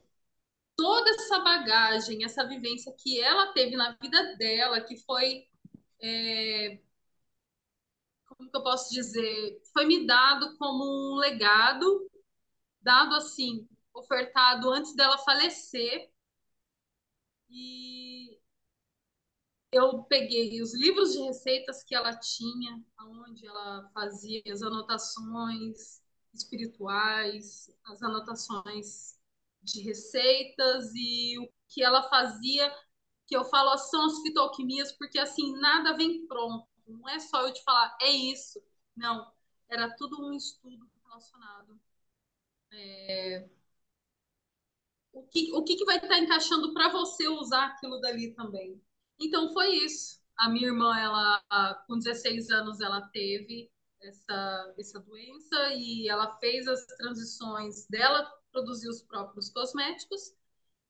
toda 0.76 1.10
essa 1.12 1.40
bagagem, 1.40 2.24
essa 2.24 2.48
vivência 2.48 2.94
que 2.98 3.20
ela 3.22 3.54
teve 3.54 3.76
na 3.76 3.96
vida 4.02 4.36
dela, 4.38 4.82
que 4.82 4.98
foi. 4.98 5.48
É, 6.02 6.80
como 8.26 8.50
que 8.50 8.58
eu 8.58 8.64
posso 8.64 8.94
dizer? 8.94 9.62
Foi 9.72 9.86
me 9.86 10.06
dado 10.06 10.58
como 10.58 11.14
um 11.14 11.16
legado, 11.16 12.10
dado 12.82 13.16
assim, 13.16 13.68
ofertado 13.94 14.70
antes 14.72 14.96
dela 14.96 15.18
falecer. 15.20 16.10
E 17.50 18.38
eu 19.72 20.04
peguei 20.04 20.62
os 20.62 20.74
livros 20.74 21.14
de 21.14 21.20
receitas 21.20 21.84
que 21.84 21.96
ela 21.96 22.16
tinha, 22.18 22.84
onde 23.00 23.46
ela 23.48 23.90
fazia 23.94 24.42
as 24.52 24.62
anotações 24.62 26.02
espirituais, 26.34 27.70
as 27.86 28.02
anotações 28.02 29.20
de 29.62 29.82
receitas 29.82 30.92
e 30.96 31.40
o 31.40 31.50
que 31.70 31.84
ela 31.84 32.04
fazia, 32.10 32.72
que 33.28 33.36
eu 33.36 33.44
falo 33.46 33.78
são 33.78 34.06
as 34.06 34.22
fitoalquimias, 34.22 34.92
porque 34.92 35.18
assim, 35.20 35.54
nada 35.60 35.96
vem 35.96 36.28
pronto. 36.28 36.68
Não 36.88 37.08
é 37.10 37.20
só 37.20 37.48
eu 37.48 37.54
te 37.54 37.64
falar, 37.64 37.98
é 38.02 38.10
isso. 38.10 38.62
Não, 38.96 39.32
era 39.70 39.90
tudo 39.96 40.24
um 40.24 40.34
estudo 40.34 40.88
relacionado. 41.06 41.80
É... 42.72 43.50
O, 45.14 45.24
que, 45.28 45.54
o 45.54 45.64
que, 45.64 45.76
que 45.76 45.86
vai 45.86 45.98
estar 45.98 46.18
encaixando 46.18 46.74
para 46.74 46.90
você 46.90 47.28
usar 47.28 47.68
aquilo 47.68 48.02
dali 48.02 48.34
também? 48.34 48.82
Então 49.20 49.54
foi 49.54 49.70
isso. 49.76 50.20
A 50.36 50.50
minha 50.50 50.68
irmã, 50.68 50.98
ela 50.98 51.40
com 51.88 51.98
16 51.98 52.50
anos, 52.50 52.82
ela 52.82 53.02
teve 53.10 53.72
essa, 54.02 54.74
essa 54.78 55.00
doença 55.00 55.74
e 55.76 56.10
ela 56.10 56.38
fez 56.40 56.68
as 56.68 56.86
transições 56.98 57.88
dela 57.88 58.30
produzir 58.52 58.90
os 58.90 59.04
próprios 59.04 59.50
cosméticos. 59.50 60.34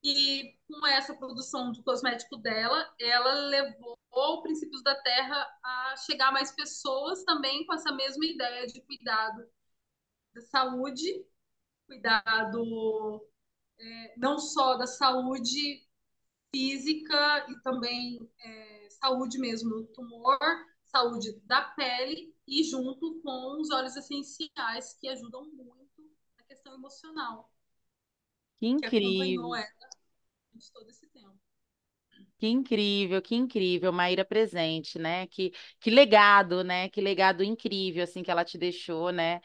E 0.01 0.57
com 0.67 0.85
essa 0.87 1.13
produção 1.15 1.71
do 1.71 1.83
cosmético 1.83 2.37
dela, 2.37 2.93
ela 2.99 3.33
levou 3.47 3.97
o 4.11 4.41
Princípios 4.41 4.83
da 4.83 4.95
Terra 5.01 5.59
a 5.63 5.95
chegar 5.97 6.31
mais 6.31 6.51
pessoas 6.51 7.23
também 7.23 7.65
com 7.65 7.73
essa 7.73 7.91
mesma 7.91 8.25
ideia 8.25 8.67
de 8.67 8.81
cuidado 8.81 9.45
da 10.33 10.41
saúde, 10.41 11.25
cuidado 11.87 13.21
é, 13.79 14.13
não 14.17 14.37
só 14.37 14.75
da 14.77 14.87
saúde 14.87 15.85
física 16.53 17.45
e 17.49 17.59
também 17.61 18.19
é, 18.39 18.87
saúde 18.89 19.39
mesmo 19.39 19.85
tumor, 19.87 20.37
saúde 20.85 21.39
da 21.45 21.61
pele 21.61 22.33
e 22.47 22.63
junto 22.63 23.19
com 23.21 23.59
os 23.59 23.71
óleos 23.71 23.95
essenciais 23.95 24.95
que 24.99 25.07
ajudam 25.07 25.43
muito 25.51 26.11
na 26.37 26.43
questão 26.45 26.73
emocional. 26.75 27.51
Que 28.59 28.67
incrível. 28.67 29.49
Que 30.51 30.71
todo 30.71 30.89
esse 30.89 31.07
tempo. 31.07 31.33
Que 32.37 32.47
incrível, 32.47 33.21
que 33.21 33.35
incrível, 33.35 33.91
Maíra 33.91 34.23
presente, 34.23 34.99
né? 34.99 35.25
Que, 35.27 35.51
que 35.79 35.89
legado, 35.89 36.63
né? 36.63 36.89
Que 36.89 37.01
legado 37.01 37.43
incrível, 37.43 38.03
assim, 38.03 38.21
que 38.21 38.29
ela 38.29 38.45
te 38.45 38.57
deixou, 38.57 39.11
né? 39.11 39.39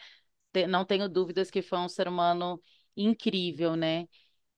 Não 0.69 0.85
tenho 0.85 1.09
dúvidas 1.09 1.51
que 1.51 1.63
foi 1.63 1.79
um 1.79 1.89
ser 1.89 2.09
humano 2.09 2.61
incrível, 3.03 3.77
né? 3.77 4.07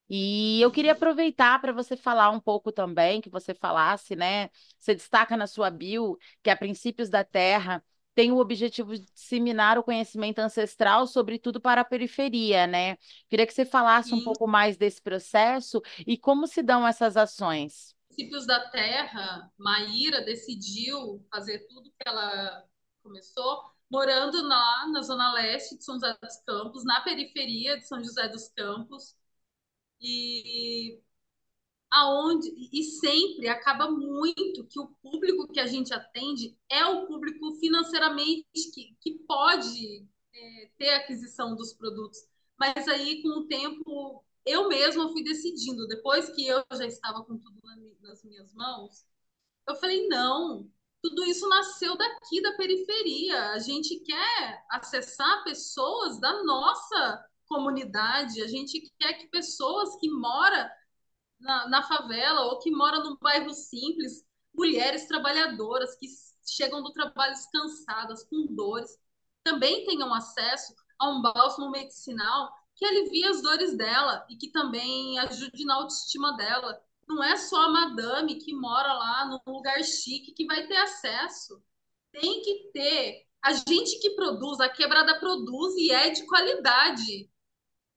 E 0.08 0.60
eu 0.60 0.72
queria 0.72 0.92
aproveitar 0.92 1.60
para 1.60 1.72
você 1.72 1.96
falar 1.96 2.30
um 2.30 2.40
pouco 2.40 2.72
também, 2.72 3.20
que 3.20 3.30
você 3.30 3.54
falasse, 3.54 4.16
né? 4.16 4.50
Você 4.78 4.94
destaca 4.94 5.36
na 5.36 5.46
sua 5.46 5.70
bio 5.70 6.18
que 6.42 6.50
a 6.50 6.56
Princípios 6.56 7.08
da 7.08 7.22
Terra 7.22 7.84
tem 8.12 8.32
o 8.32 8.38
objetivo 8.38 8.92
de 8.98 9.04
disseminar 9.12 9.78
o 9.78 9.84
conhecimento 9.84 10.40
ancestral, 10.40 11.06
sobretudo 11.06 11.60
para 11.60 11.82
a 11.82 11.84
periferia, 11.84 12.66
né? 12.66 12.96
Queria 13.28 13.46
que 13.46 13.54
você 13.54 13.64
falasse 13.64 14.12
um 14.12 14.24
pouco 14.24 14.48
mais 14.48 14.76
desse 14.76 15.00
processo 15.00 15.80
e 16.04 16.18
como 16.18 16.46
se 16.48 16.60
dão 16.60 16.86
essas 16.86 17.16
ações. 17.16 17.94
Princípios 18.08 18.46
da 18.46 18.68
Terra, 18.68 19.50
Maíra 19.56 20.22
decidiu 20.22 21.24
fazer 21.30 21.60
tudo 21.68 21.88
que 21.88 22.08
ela 22.08 22.64
começou 23.02 23.62
morando 23.90 24.42
lá 24.46 24.86
na 24.88 25.02
zona 25.02 25.32
leste 25.34 25.76
de 25.76 25.84
São 25.84 25.94
José 25.96 26.16
dos 26.22 26.36
Campos, 26.46 26.84
na 26.84 27.00
periferia 27.02 27.78
de 27.78 27.86
São 27.86 28.02
José 28.02 28.28
dos 28.28 28.48
Campos. 28.50 29.16
E 30.00 31.00
aonde 31.90 32.48
e 32.72 32.84
sempre 32.84 33.48
acaba 33.48 33.90
muito 33.90 34.66
que 34.66 34.78
o 34.78 34.88
público 35.02 35.48
que 35.48 35.60
a 35.60 35.66
gente 35.66 35.92
atende 35.92 36.56
é 36.68 36.84
o 36.86 37.06
público 37.06 37.54
financeiramente 37.56 38.46
que, 38.72 38.96
que 39.00 39.18
pode 39.26 40.06
é, 40.32 40.70
ter 40.78 40.90
aquisição 40.90 41.56
dos 41.56 41.72
produtos. 41.74 42.20
Mas 42.58 42.86
aí, 42.88 43.22
com 43.22 43.28
o 43.40 43.46
tempo, 43.46 44.24
eu 44.44 44.68
mesma 44.68 45.08
fui 45.10 45.22
decidindo, 45.24 45.86
depois 45.88 46.28
que 46.30 46.46
eu 46.46 46.64
já 46.72 46.86
estava 46.86 47.24
com 47.24 47.38
tudo 47.38 47.58
nas 48.00 48.22
minhas 48.24 48.52
mãos, 48.54 49.04
eu 49.68 49.74
falei, 49.76 50.06
não, 50.08 50.70
tudo 51.02 51.24
isso 51.24 51.48
nasceu 51.48 51.96
daqui 51.96 52.42
da 52.42 52.52
periferia. 52.52 53.50
A 53.50 53.58
gente 53.58 54.00
quer 54.00 54.64
acessar 54.70 55.44
pessoas 55.44 56.20
da 56.20 56.42
nossa 56.44 57.24
comunidade, 57.46 58.42
a 58.42 58.46
gente 58.46 58.92
quer 58.98 59.14
que 59.14 59.28
pessoas 59.28 59.96
que 59.96 60.08
moram 60.10 60.68
na, 61.40 61.68
na 61.68 61.82
favela 61.82 62.42
ou 62.42 62.58
que 62.58 62.70
mora 62.70 63.00
num 63.00 63.16
bairro 63.16 63.52
simples, 63.52 64.24
mulheres 64.54 65.06
trabalhadoras 65.06 65.96
que 65.96 66.06
chegam 66.46 66.82
do 66.82 66.92
trabalho 66.92 67.34
cansadas, 67.52 68.24
com 68.24 68.46
dores, 68.54 68.90
também 69.42 69.84
tenham 69.86 70.12
acesso 70.12 70.74
a 70.98 71.08
um 71.08 71.22
bálsamo 71.22 71.70
medicinal 71.70 72.52
que 72.76 72.84
alivie 72.84 73.24
as 73.24 73.42
dores 73.42 73.76
dela 73.76 74.24
e 74.28 74.36
que 74.36 74.50
também 74.50 75.18
ajude 75.18 75.64
na 75.64 75.74
autoestima 75.74 76.36
dela. 76.36 76.80
Não 77.10 77.24
é 77.24 77.36
só 77.36 77.56
a 77.62 77.68
madame 77.68 78.36
que 78.36 78.54
mora 78.54 78.92
lá 78.92 79.26
num 79.26 79.52
lugar 79.52 79.82
chique 79.82 80.32
que 80.32 80.46
vai 80.46 80.66
ter 80.68 80.76
acesso. 80.76 81.60
tem 82.12 82.40
que 82.42 82.70
ter. 82.72 83.26
A 83.42 83.52
gente 83.52 83.98
que 84.00 84.10
produz, 84.10 84.60
a 84.60 84.68
quebrada 84.68 85.18
produz 85.18 85.74
e 85.76 85.90
é 85.90 86.10
de 86.10 86.24
qualidade, 86.26 87.30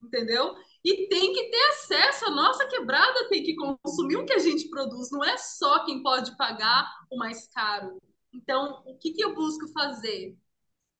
entendeu? 0.02 0.54
E 0.84 1.08
tem 1.08 1.32
que 1.32 1.50
ter 1.50 1.62
acesso. 1.70 2.26
A 2.26 2.30
nossa 2.30 2.66
quebrada 2.66 3.28
tem 3.28 3.42
que 3.42 3.54
consumir 3.54 4.16
o 4.16 4.26
que 4.26 4.32
a 4.32 4.38
gente 4.38 4.68
produz. 4.68 5.10
Não 5.10 5.22
é 5.24 5.36
só 5.38 5.84
quem 5.84 6.02
pode 6.02 6.36
pagar 6.36 6.90
o 7.10 7.16
mais 7.16 7.46
caro. 7.48 8.00
Então, 8.32 8.82
o 8.86 8.96
que, 8.98 9.12
que 9.12 9.24
eu 9.24 9.34
busco 9.34 9.68
fazer? 9.68 10.36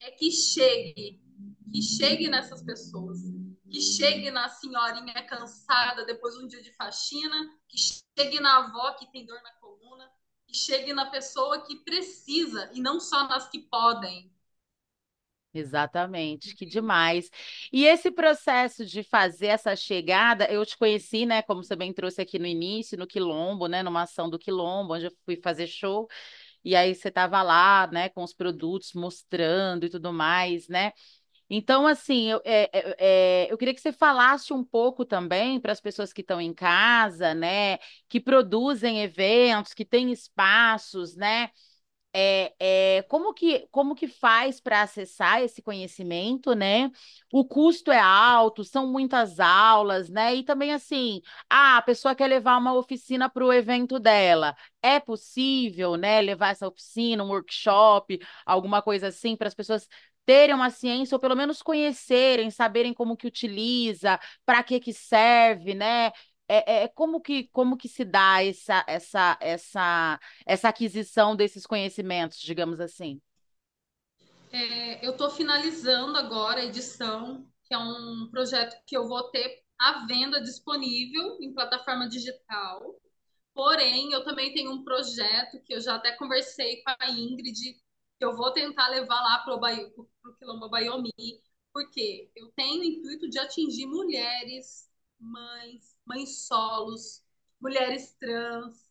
É 0.01 0.11
que 0.13 0.31
chegue, 0.31 1.21
que 1.73 1.83
chegue 1.83 2.29
nessas 2.29 2.63
pessoas, 2.63 3.19
que 3.75 3.81
chegue 3.81 4.31
na 4.31 4.49
senhorinha 4.49 5.27
cansada 5.27 6.07
depois 6.07 6.37
de 6.37 6.45
um 6.45 6.47
dia 6.47 6.63
de 6.63 6.73
faxina, 6.75 7.35
que 7.69 7.77
chegue 7.77 8.39
na 8.39 8.59
avó 8.59 8.93
que 8.93 9.11
tem 9.11 9.27
dor 9.27 9.43
na 9.43 9.51
coluna, 9.55 10.09
que 10.47 10.55
chegue 10.55 10.93
na 10.93 11.07
pessoa 11.11 11.61
que 11.67 11.79
precisa 11.83 12.71
e 12.73 12.81
não 12.81 13.01
só 13.01 13.27
nas 13.27 13.49
que 13.49 13.59
podem. 13.59 14.33
Exatamente, 15.53 16.55
que 16.55 16.65
demais. 16.65 17.31
E 17.73 17.85
esse 17.85 18.13
processo 18.13 18.87
de 18.87 19.03
fazer 19.03 19.47
essa 19.49 19.75
chegada, 19.75 20.47
eu 20.51 20.65
te 20.65 20.77
conheci, 20.77 21.27
né, 21.27 21.43
como 21.43 21.65
você 21.65 21.75
bem 21.75 21.93
trouxe 21.93 22.21
aqui 22.21 22.39
no 22.39 22.47
início, 22.47 22.97
no 22.97 23.07
Quilombo, 23.09 23.67
né, 23.67 23.83
numa 23.83 24.03
ação 24.03 24.31
do 24.31 24.39
Quilombo, 24.39 24.95
onde 24.95 25.07
eu 25.07 25.13
fui 25.25 25.37
fazer 25.37 25.67
show, 25.67 26.09
e 26.65 26.77
aí 26.77 26.95
você 26.95 27.09
estava 27.09 27.43
lá, 27.43 27.87
né, 27.93 28.09
com 28.09 28.23
os 28.25 28.33
produtos 28.35 28.93
mostrando 28.95 29.87
e 29.87 29.91
tudo 29.91 30.13
mais, 30.13 30.69
né? 30.69 30.93
Então, 31.49 31.87
assim, 31.87 32.31
eu, 32.31 32.41
é, 32.45 32.71
é, 32.73 32.97
é, 33.47 33.53
eu 33.53 33.59
queria 33.59 33.75
que 33.75 33.81
você 33.81 33.93
falasse 33.93 34.53
um 34.53 34.65
pouco 34.65 35.05
também 35.05 35.61
para 35.61 35.73
as 35.73 35.81
pessoas 35.81 36.13
que 36.13 36.21
estão 36.23 36.41
em 36.41 36.55
casa, 36.55 37.35
né, 37.35 37.79
que 38.09 38.21
produzem 38.21 39.03
eventos, 39.03 39.75
que 39.75 39.85
têm 39.85 40.11
espaços, 40.13 41.15
né? 41.17 41.51
É, 42.17 42.55
é, 42.99 43.03
como 43.09 43.35
que, 43.35 43.67
como 43.73 43.93
que 43.97 44.07
faz 44.07 44.61
para 44.61 44.83
acessar 44.83 45.43
esse 45.43 45.61
conhecimento, 45.61 46.55
né? 46.55 46.89
O 47.33 47.45
custo 47.45 47.91
é 47.91 47.99
alto, 47.99 48.63
são 48.63 48.87
muitas 48.93 49.41
aulas, 49.41 50.09
né? 50.09 50.33
E 50.37 50.45
também 50.45 50.73
assim, 50.73 51.21
ah, 51.51 51.77
a 51.79 51.83
pessoa 51.83 52.15
quer 52.15 52.29
levar 52.29 52.57
uma 52.59 52.73
oficina 52.75 53.29
para 53.29 53.45
o 53.45 53.53
evento 53.53 53.99
dela. 53.99 54.55
É 54.81 55.01
possível, 55.01 55.97
né, 55.97 56.21
levar 56.21 56.51
essa 56.51 56.69
oficina, 56.69 57.25
um 57.25 57.29
workshop, 57.31 58.21
alguma 58.47 58.81
coisa 58.81 59.09
assim, 59.09 59.37
para 59.37 59.49
as 59.49 59.55
pessoas 59.55 59.89
terem 60.25 60.55
uma 60.55 60.71
ciência 60.71 61.15
ou 61.17 61.21
pelo 61.21 61.37
menos 61.37 61.63
conhecerem, 61.63 62.51
saberem 62.51 62.95
como 62.95 63.17
que 63.17 63.27
utiliza, 63.27 64.19
para 64.45 64.63
que 64.63 64.81
que 64.81 64.93
serve, 64.93 65.75
né? 65.75 66.13
É, 66.49 66.83
é, 66.83 66.85
é, 66.85 66.89
como 66.89 67.21
que 67.21 67.49
como 67.49 67.77
que 67.77 67.89
se 67.89 68.05
dá 68.05 68.45
essa 68.45 68.85
essa 68.87 69.39
essa 69.41 70.21
essa 70.47 70.69
aquisição 70.69 71.35
desses 71.35 71.67
conhecimentos, 71.67 72.39
digamos 72.39 72.81
assim? 72.81 73.21
É, 74.53 75.05
eu 75.05 75.13
estou 75.13 75.31
finalizando 75.31 76.17
agora 76.17 76.61
a 76.61 76.65
edição, 76.65 77.45
que 77.65 77.75
é 77.75 77.79
um 77.79 78.29
projeto 78.31 78.77
que 78.87 78.97
eu 78.97 79.09
vou 79.09 79.23
ter 79.31 79.65
à 79.79 80.07
venda 80.07 80.41
disponível 80.41 81.39
em 81.41 81.53
plataforma 81.53 82.09
digital. 82.09 83.01
Porém, 83.55 84.13
eu 84.13 84.25
também 84.25 84.53
tenho 84.53 84.73
um 84.73 84.85
projeto 84.85 85.61
que 85.65 85.75
eu 85.75 85.81
já 85.81 85.97
até 85.97 86.13
conversei 86.13 86.83
com 86.83 86.95
a 86.99 87.11
Ingrid, 87.11 87.77
que 88.19 88.25
eu 88.25 88.37
vou 88.37 88.53
tentar 88.53 88.89
levar 88.89 89.21
lá 89.21 89.39
para 89.39 89.55
o 89.55 90.35
Quilombo 90.39 90.69
Baiomi, 90.69 91.13
porque 91.73 92.31
eu 92.37 92.51
tenho 92.53 92.81
o 92.81 92.85
intuito 92.85 93.29
de 93.29 93.39
atingir 93.39 93.87
mulheres, 93.87 94.89
mães, 95.19 95.97
mães 96.07 96.47
solos, 96.47 97.25
mulheres 97.61 98.15
trans, 98.21 98.89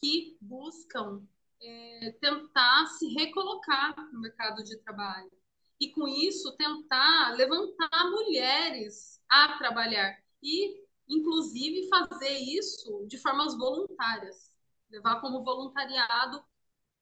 que 0.00 0.36
buscam 0.40 1.26
é, 1.60 2.16
tentar 2.20 2.86
se 2.86 3.08
recolocar 3.14 3.94
no 4.12 4.20
mercado 4.20 4.62
de 4.62 4.76
trabalho. 4.78 5.30
E 5.80 5.90
com 5.90 6.06
isso, 6.06 6.56
tentar 6.56 7.34
levantar 7.36 8.10
mulheres 8.10 9.20
a 9.28 9.58
trabalhar. 9.58 10.16
E, 10.42 10.80
inclusive, 11.08 11.88
fazer 11.88 12.38
isso 12.38 13.04
de 13.08 13.18
formas 13.18 13.56
voluntárias. 13.56 14.52
Levar 14.90 15.20
como 15.20 15.42
voluntariado 15.42 16.44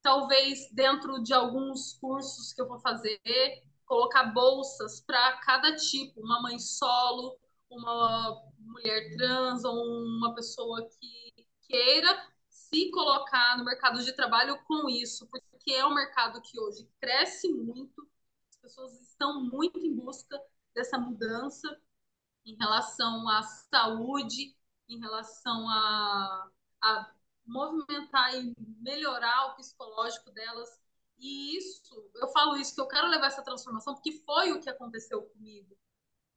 talvez 0.03 0.71
dentro 0.73 1.23
de 1.23 1.33
alguns 1.33 1.95
cursos 1.95 2.53
que 2.53 2.61
eu 2.61 2.69
vou 2.69 2.79
fazer, 2.81 3.21
colocar 3.85 4.25
bolsas 4.33 5.01
para 5.01 5.39
cada 5.39 5.75
tipo, 5.77 6.21
uma 6.21 6.41
mãe 6.43 6.59
solo, 6.59 7.39
uma 7.69 8.43
mulher 8.59 9.17
trans 9.17 9.65
ou 9.65 9.75
uma 9.75 10.35
pessoa 10.35 10.89
que 10.89 11.47
queira 11.63 12.31
se 12.49 12.91
colocar 12.91 13.59
no 13.59 13.65
mercado 13.65 14.03
de 14.03 14.13
trabalho 14.13 14.59
com 14.65 14.89
isso, 14.89 15.27
porque 15.29 15.73
é 15.73 15.85
um 15.85 15.95
mercado 15.95 16.41
que 16.41 16.59
hoje 16.59 16.89
cresce 17.01 17.53
muito, 17.53 18.09
as 18.49 18.57
pessoas 18.57 19.01
estão 19.01 19.43
muito 19.45 19.79
em 19.81 19.95
busca 19.95 20.41
dessa 20.75 20.99
mudança 20.99 21.69
em 22.45 22.57
relação 22.57 23.29
à 23.29 23.43
saúde, 23.43 24.57
em 24.89 24.99
relação 24.99 25.69
a, 25.69 26.49
a 26.83 27.15
movimentar 27.51 28.35
e 28.35 28.55
melhorar 28.81 29.47
o 29.49 29.57
psicológico 29.57 30.31
delas. 30.31 30.69
E 31.19 31.57
isso, 31.59 32.11
eu 32.15 32.29
falo 32.29 32.57
isso, 32.57 32.75
que 32.75 32.81
eu 32.81 32.89
quero 32.89 33.09
levar 33.09 33.27
essa 33.27 33.43
transformação, 33.43 33.95
porque 33.95 34.23
foi 34.25 34.53
o 34.53 34.61
que 34.61 34.71
aconteceu 34.71 35.23
comigo. 35.23 35.77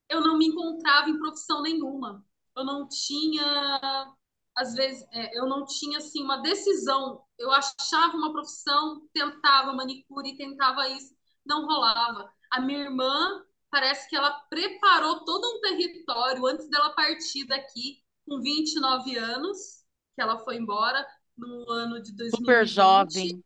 Eu 0.09 0.21
não 0.21 0.37
me 0.37 0.47
encontrava 0.47 1.09
em 1.09 1.17
profissão 1.17 1.61
nenhuma. 1.61 2.25
Eu 2.55 2.65
não 2.65 2.87
tinha, 2.87 4.15
às 4.55 4.73
vezes, 4.73 5.07
é, 5.11 5.37
eu 5.37 5.47
não 5.47 5.65
tinha, 5.65 5.99
assim, 5.99 6.21
uma 6.23 6.37
decisão. 6.41 7.23
Eu 7.37 7.51
achava 7.51 8.17
uma 8.17 8.31
profissão, 8.33 9.07
tentava 9.13 9.73
manicure, 9.73 10.37
tentava 10.37 10.87
isso, 10.89 11.15
não 11.45 11.65
rolava. 11.65 12.31
A 12.51 12.59
minha 12.59 12.79
irmã, 12.79 13.43
parece 13.71 14.09
que 14.09 14.15
ela 14.15 14.31
preparou 14.49 15.23
todo 15.23 15.45
um 15.47 15.61
território 15.61 16.45
antes 16.45 16.69
dela 16.69 16.93
partir 16.93 17.45
daqui, 17.47 18.03
com 18.25 18.39
29 18.41 19.17
anos, 19.17 19.82
que 20.15 20.21
ela 20.21 20.39
foi 20.39 20.57
embora 20.57 21.05
no 21.37 21.69
ano 21.69 22.01
de 22.01 22.15
2020. 22.15 22.37
Super 22.37 22.67
jovem. 22.67 23.43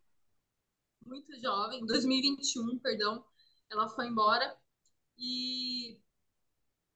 Muito 1.05 1.39
jovem, 1.39 1.85
2021, 1.85 2.79
perdão. 2.79 3.23
Ela 3.71 3.87
foi 3.89 4.07
embora. 4.07 4.55
E 5.17 5.99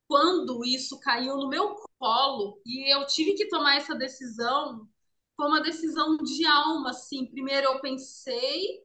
quando 0.08 0.66
isso 0.66 1.00
caiu 1.00 1.38
no 1.38 1.48
meu 1.48 1.76
colo 1.98 2.62
e 2.66 2.94
eu 2.94 3.06
tive 3.08 3.34
que 3.34 3.48
tomar 3.48 3.78
essa 3.78 3.96
decisão, 3.96 4.88
foi 5.36 5.48
uma 5.48 5.62
decisão 5.62 6.18
de 6.18 6.46
alma, 6.46 6.90
assim. 6.90 7.26
Primeiro 7.26 7.68
eu 7.68 7.80
pensei, 7.80 8.84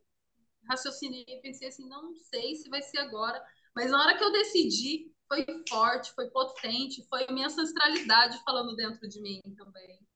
raciocinei, 0.69 1.25
pensei 1.43 1.69
assim, 1.69 1.89
não 1.89 2.15
sei 2.15 2.55
se 2.55 2.69
vai 2.69 2.81
ser 2.81 2.99
agora, 2.99 3.43
mas 3.75 3.91
na 3.91 4.01
hora 4.01 4.17
que 4.17 4.23
eu 4.23 4.33
decidi, 4.33 5.13
foi 5.29 5.45
forte, 5.69 6.15
foi 6.15 6.31
potente, 6.31 7.05
foi 7.09 7.27
minha 7.31 7.49
ancestralidade 7.49 8.41
falando 8.45 8.77
dentro 8.77 9.09
de 9.09 9.21
mim 9.21 9.43
também 9.57 10.07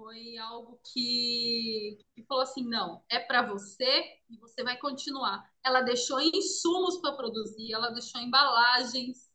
foi 0.00 0.38
algo 0.38 0.80
que, 0.82 1.98
que 2.14 2.24
falou 2.24 2.42
assim: 2.42 2.64
não, 2.66 3.04
é 3.10 3.18
para 3.18 3.42
você 3.42 4.18
e 4.30 4.38
você 4.38 4.64
vai 4.64 4.78
continuar. 4.78 5.46
Ela 5.62 5.82
deixou 5.82 6.18
insumos 6.22 6.96
para 7.02 7.12
produzir, 7.12 7.74
ela 7.74 7.90
deixou 7.90 8.18
embalagens, 8.18 9.30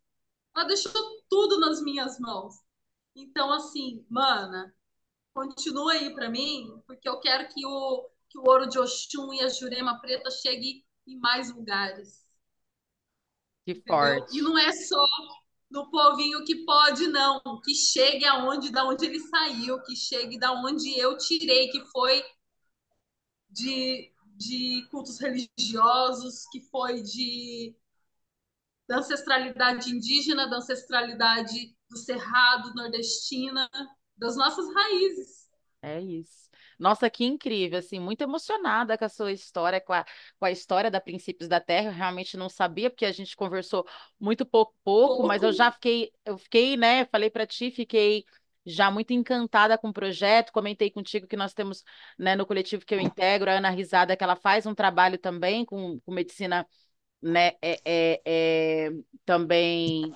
ela 0.55 0.65
deixou 0.65 0.91
tudo 1.29 1.59
nas 1.59 1.83
minhas 1.83 2.19
mãos. 2.19 2.55
Então, 3.15 3.53
assim, 3.53 4.03
mana, 4.09 4.75
continua 5.35 5.93
aí 5.93 6.13
para 6.15 6.29
mim, 6.31 6.81
porque 6.87 7.07
eu 7.07 7.19
quero 7.19 7.47
que 7.53 7.63
o, 7.63 8.09
que 8.27 8.39
o 8.39 8.43
ouro 8.43 8.67
de 8.67 8.79
Oxum 8.79 9.33
e 9.33 9.41
a 9.41 9.49
Jurema 9.49 10.01
Preta 10.01 10.31
cheguem 10.31 10.83
em 11.05 11.19
mais 11.19 11.53
lugares. 11.53 12.25
Que 13.63 13.75
Entendeu? 13.75 13.85
forte. 13.87 14.37
E 14.37 14.41
não 14.41 14.57
é 14.57 14.71
só 14.71 15.05
no 15.75 15.91
povinho 15.91 16.45
que 16.45 16.63
pode, 16.65 17.07
não. 17.07 17.41
Que 17.61 17.75
chegue 17.75 18.25
aonde, 18.25 18.71
da 18.71 18.85
onde 18.85 19.05
ele 19.05 19.19
saiu, 19.19 19.81
que 19.83 19.95
chegue 19.95 20.39
da 20.39 20.53
onde 20.53 20.97
eu 20.97 21.17
tirei, 21.17 21.67
que 21.67 21.81
foi 21.91 22.23
de, 23.49 24.11
de 24.37 24.87
cultos 24.89 25.19
religiosos, 25.19 26.45
que 26.51 26.61
foi 26.71 27.03
de 27.03 27.75
da 28.87 28.99
ancestralidade 28.99 29.89
indígena, 29.89 30.47
da 30.47 30.57
ancestralidade 30.57 31.75
do 31.89 31.97
cerrado, 31.97 32.73
nordestina, 32.75 33.67
das 34.15 34.35
nossas 34.35 34.71
raízes. 34.73 35.49
É 35.81 35.99
isso. 35.99 36.44
Nossa, 36.77 37.09
que 37.09 37.25
incrível, 37.25 37.79
assim, 37.79 37.99
muito 37.99 38.21
emocionada 38.21 38.97
com 38.97 39.05
a 39.05 39.09
sua 39.09 39.31
história, 39.31 39.79
com 39.81 39.93
a, 39.93 40.05
com 40.39 40.45
a 40.45 40.51
história 40.51 40.91
da 40.91 41.01
Princípios 41.01 41.47
da 41.47 41.59
Terra. 41.59 41.89
Eu 41.89 41.93
realmente 41.93 42.37
não 42.37 42.49
sabia, 42.49 42.89
porque 42.89 43.05
a 43.05 43.11
gente 43.11 43.35
conversou 43.35 43.85
muito 44.19 44.45
pouco, 44.45 44.73
pouco, 44.83 45.25
mas 45.27 45.43
eu 45.43 45.51
já 45.53 45.71
fiquei, 45.71 46.11
eu 46.25 46.37
fiquei, 46.37 46.77
né? 46.77 47.05
Falei 47.05 47.29
para 47.29 47.45
ti, 47.45 47.71
fiquei 47.71 48.25
já 48.65 48.89
muito 48.89 49.13
encantada 49.13 49.77
com 49.77 49.89
o 49.89 49.93
projeto. 49.93 50.51
Comentei 50.51 50.89
contigo 50.89 51.27
que 51.27 51.37
nós 51.37 51.53
temos, 51.53 51.83
né, 52.17 52.35
no 52.35 52.45
coletivo 52.45 52.85
que 52.85 52.95
eu 52.95 52.99
integro, 52.99 53.49
a 53.49 53.53
Ana 53.55 53.69
Risada, 53.69 54.17
que 54.17 54.23
ela 54.23 54.35
faz 54.35 54.65
um 54.65 54.73
trabalho 54.73 55.17
também 55.17 55.63
com, 55.65 55.99
com 55.99 56.11
medicina 56.11 56.67
né, 57.21 57.53
é, 57.61 57.81
é, 57.85 58.21
é, 58.25 58.91
também 59.25 60.13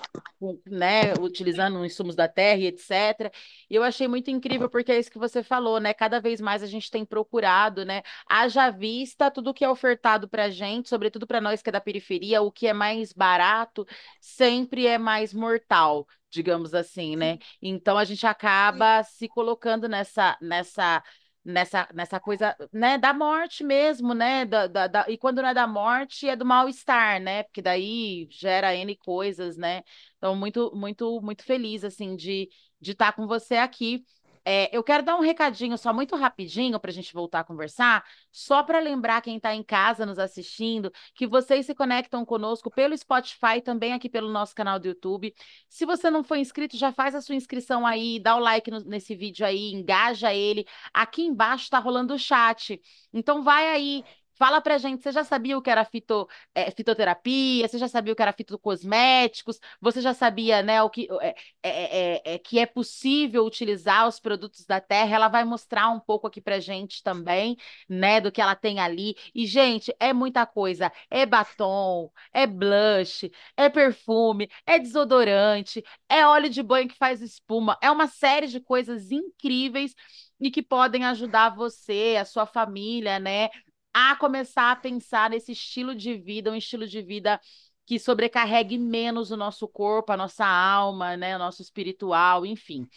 né, 0.66 1.14
utilizando 1.20 1.84
insumos 1.84 2.14
da 2.16 2.26
terra 2.28 2.58
e 2.60 2.66
etc. 2.66 3.30
E 3.68 3.74
eu 3.74 3.82
achei 3.82 4.08
muito 4.08 4.30
incrível 4.30 4.68
porque 4.68 4.92
é 4.92 4.98
isso 4.98 5.10
que 5.10 5.18
você 5.18 5.42
falou, 5.42 5.78
né? 5.80 5.92
Cada 5.94 6.20
vez 6.20 6.40
mais 6.40 6.62
a 6.62 6.66
gente 6.66 6.90
tem 6.90 7.04
procurado, 7.04 7.84
né? 7.84 8.02
Haja 8.28 8.70
vista 8.70 9.30
tudo 9.30 9.54
que 9.54 9.64
é 9.64 9.68
ofertado 9.70 10.28
para 10.28 10.44
a 10.44 10.50
gente, 10.50 10.88
sobretudo 10.88 11.26
para 11.26 11.40
nós 11.40 11.62
que 11.62 11.68
é 11.68 11.72
da 11.72 11.80
periferia, 11.80 12.42
o 12.42 12.50
que 12.50 12.66
é 12.66 12.72
mais 12.72 13.12
barato 13.12 13.86
sempre 14.20 14.86
é 14.86 14.98
mais 14.98 15.32
mortal, 15.34 16.06
digamos 16.30 16.74
assim, 16.74 17.16
né? 17.16 17.38
Então 17.60 17.98
a 17.98 18.04
gente 18.04 18.26
acaba 18.26 19.02
se 19.02 19.28
colocando 19.28 19.88
nessa 19.88 20.36
nessa 20.40 21.02
nessa, 21.44 21.88
nessa 21.94 22.20
coisa, 22.20 22.54
né, 22.72 22.98
da 22.98 23.12
morte 23.14 23.64
mesmo, 23.64 24.14
né, 24.14 24.44
da, 24.44 24.66
da, 24.66 24.86
da, 24.86 25.06
e 25.08 25.16
quando 25.18 25.40
não 25.42 25.48
é 25.48 25.54
da 25.54 25.66
morte, 25.66 26.28
é 26.28 26.36
do 26.36 26.44
mal-estar, 26.44 27.20
né, 27.20 27.42
porque 27.44 27.62
daí 27.62 28.26
gera 28.30 28.74
N 28.74 28.96
coisas, 28.96 29.56
né, 29.56 29.82
então 30.18 30.36
muito, 30.36 30.70
muito, 30.74 31.20
muito 31.22 31.44
feliz, 31.44 31.84
assim, 31.84 32.16
de 32.16 32.48
de 32.82 32.92
estar 32.92 33.12
com 33.12 33.26
você 33.26 33.56
aqui 33.56 34.02
é, 34.44 34.74
eu 34.74 34.82
quero 34.82 35.02
dar 35.02 35.16
um 35.16 35.20
recadinho 35.20 35.76
só 35.76 35.92
muito 35.92 36.16
rapidinho 36.16 36.78
para 36.80 36.90
a 36.90 36.94
gente 36.94 37.12
voltar 37.12 37.40
a 37.40 37.44
conversar, 37.44 38.04
só 38.32 38.62
para 38.62 38.78
lembrar 38.80 39.20
quem 39.20 39.36
está 39.36 39.54
em 39.54 39.62
casa 39.62 40.06
nos 40.06 40.18
assistindo 40.18 40.92
que 41.14 41.26
vocês 41.26 41.66
se 41.66 41.74
conectam 41.74 42.24
conosco 42.24 42.70
pelo 42.70 42.96
Spotify 42.96 43.60
também 43.62 43.92
aqui 43.92 44.08
pelo 44.08 44.30
nosso 44.30 44.54
canal 44.54 44.78
do 44.78 44.88
YouTube. 44.88 45.34
Se 45.68 45.84
você 45.84 46.10
não 46.10 46.24
for 46.24 46.36
inscrito, 46.36 46.76
já 46.76 46.92
faz 46.92 47.14
a 47.14 47.20
sua 47.20 47.34
inscrição 47.34 47.86
aí, 47.86 48.18
dá 48.18 48.36
o 48.36 48.40
like 48.40 48.70
no, 48.70 48.80
nesse 48.80 49.14
vídeo 49.14 49.44
aí, 49.44 49.72
engaja 49.72 50.32
ele. 50.32 50.66
Aqui 50.92 51.22
embaixo 51.22 51.64
está 51.64 51.78
rolando 51.78 52.14
o 52.14 52.18
chat. 52.18 52.80
Então 53.12 53.42
vai 53.42 53.68
aí, 53.68 54.04
Fala 54.40 54.58
pra 54.62 54.78
gente, 54.78 55.02
você 55.02 55.12
já 55.12 55.22
sabia 55.22 55.58
o 55.58 55.60
que 55.60 55.68
era 55.68 55.84
fito, 55.84 56.26
é, 56.54 56.70
fitoterapia? 56.70 57.68
Você 57.68 57.76
já 57.76 57.86
sabia 57.88 58.14
o 58.14 58.16
que 58.16 58.22
era 58.22 58.32
fitocosméticos? 58.32 59.60
Você 59.82 60.00
já 60.00 60.14
sabia, 60.14 60.62
né, 60.62 60.82
o 60.82 60.88
que 60.88 61.06
é, 61.20 61.34
é, 61.62 62.34
é, 62.36 62.38
que 62.38 62.58
é 62.58 62.64
possível 62.64 63.44
utilizar 63.44 64.08
os 64.08 64.18
produtos 64.18 64.64
da 64.64 64.80
terra? 64.80 65.14
Ela 65.14 65.28
vai 65.28 65.44
mostrar 65.44 65.90
um 65.90 66.00
pouco 66.00 66.26
aqui 66.26 66.40
pra 66.40 66.58
gente 66.58 67.02
também, 67.02 67.54
né, 67.86 68.18
do 68.18 68.32
que 68.32 68.40
ela 68.40 68.54
tem 68.56 68.80
ali. 68.80 69.14
E, 69.34 69.46
gente, 69.46 69.94
é 70.00 70.10
muita 70.14 70.46
coisa. 70.46 70.90
É 71.10 71.26
batom, 71.26 72.10
é 72.32 72.46
blush, 72.46 73.30
é 73.58 73.68
perfume, 73.68 74.48
é 74.66 74.78
desodorante, 74.78 75.84
é 76.08 76.26
óleo 76.26 76.48
de 76.48 76.62
banho 76.62 76.88
que 76.88 76.96
faz 76.96 77.20
espuma. 77.20 77.76
É 77.82 77.90
uma 77.90 78.06
série 78.06 78.46
de 78.46 78.58
coisas 78.58 79.10
incríveis 79.10 79.94
e 80.40 80.50
que 80.50 80.62
podem 80.62 81.04
ajudar 81.04 81.50
você, 81.54 82.16
a 82.18 82.24
sua 82.24 82.46
família, 82.46 83.18
né, 83.18 83.50
a 83.92 84.16
começar 84.16 84.70
a 84.70 84.76
pensar 84.76 85.30
nesse 85.30 85.52
estilo 85.52 85.94
de 85.94 86.14
vida, 86.14 86.50
um 86.50 86.56
estilo 86.56 86.86
de 86.86 87.02
vida 87.02 87.40
que 87.86 87.98
sobrecarregue 87.98 88.78
menos 88.78 89.30
o 89.30 89.36
nosso 89.36 89.66
corpo, 89.66 90.12
a 90.12 90.16
nossa 90.16 90.46
alma, 90.46 91.16
né, 91.16 91.34
o 91.34 91.38
nosso 91.38 91.60
espiritual, 91.60 92.46
enfim. 92.46 92.88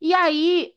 E 0.00 0.14
aí, 0.14 0.72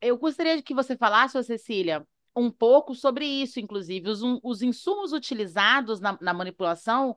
eu 0.00 0.16
gostaria 0.16 0.62
que 0.62 0.72
você 0.72 0.96
falasse, 0.96 1.42
Cecília, 1.42 2.06
um 2.36 2.48
pouco 2.50 2.94
sobre 2.94 3.26
isso, 3.26 3.58
inclusive, 3.58 4.08
os, 4.08 4.20
os 4.42 4.62
insumos 4.62 5.12
utilizados 5.12 5.98
na, 5.98 6.16
na 6.20 6.32
manipulação, 6.32 7.16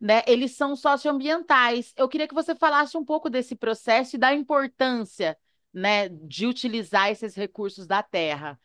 né, 0.00 0.22
eles 0.26 0.56
são 0.56 0.74
socioambientais. 0.74 1.92
Eu 1.96 2.08
queria 2.08 2.26
que 2.26 2.34
você 2.34 2.54
falasse 2.54 2.96
um 2.96 3.04
pouco 3.04 3.28
desse 3.28 3.54
processo 3.54 4.16
e 4.16 4.18
da 4.18 4.32
importância, 4.32 5.36
né, 5.72 6.08
de 6.08 6.46
utilizar 6.46 7.10
esses 7.10 7.34
recursos 7.34 7.86
da 7.86 8.02
terra. 8.02 8.58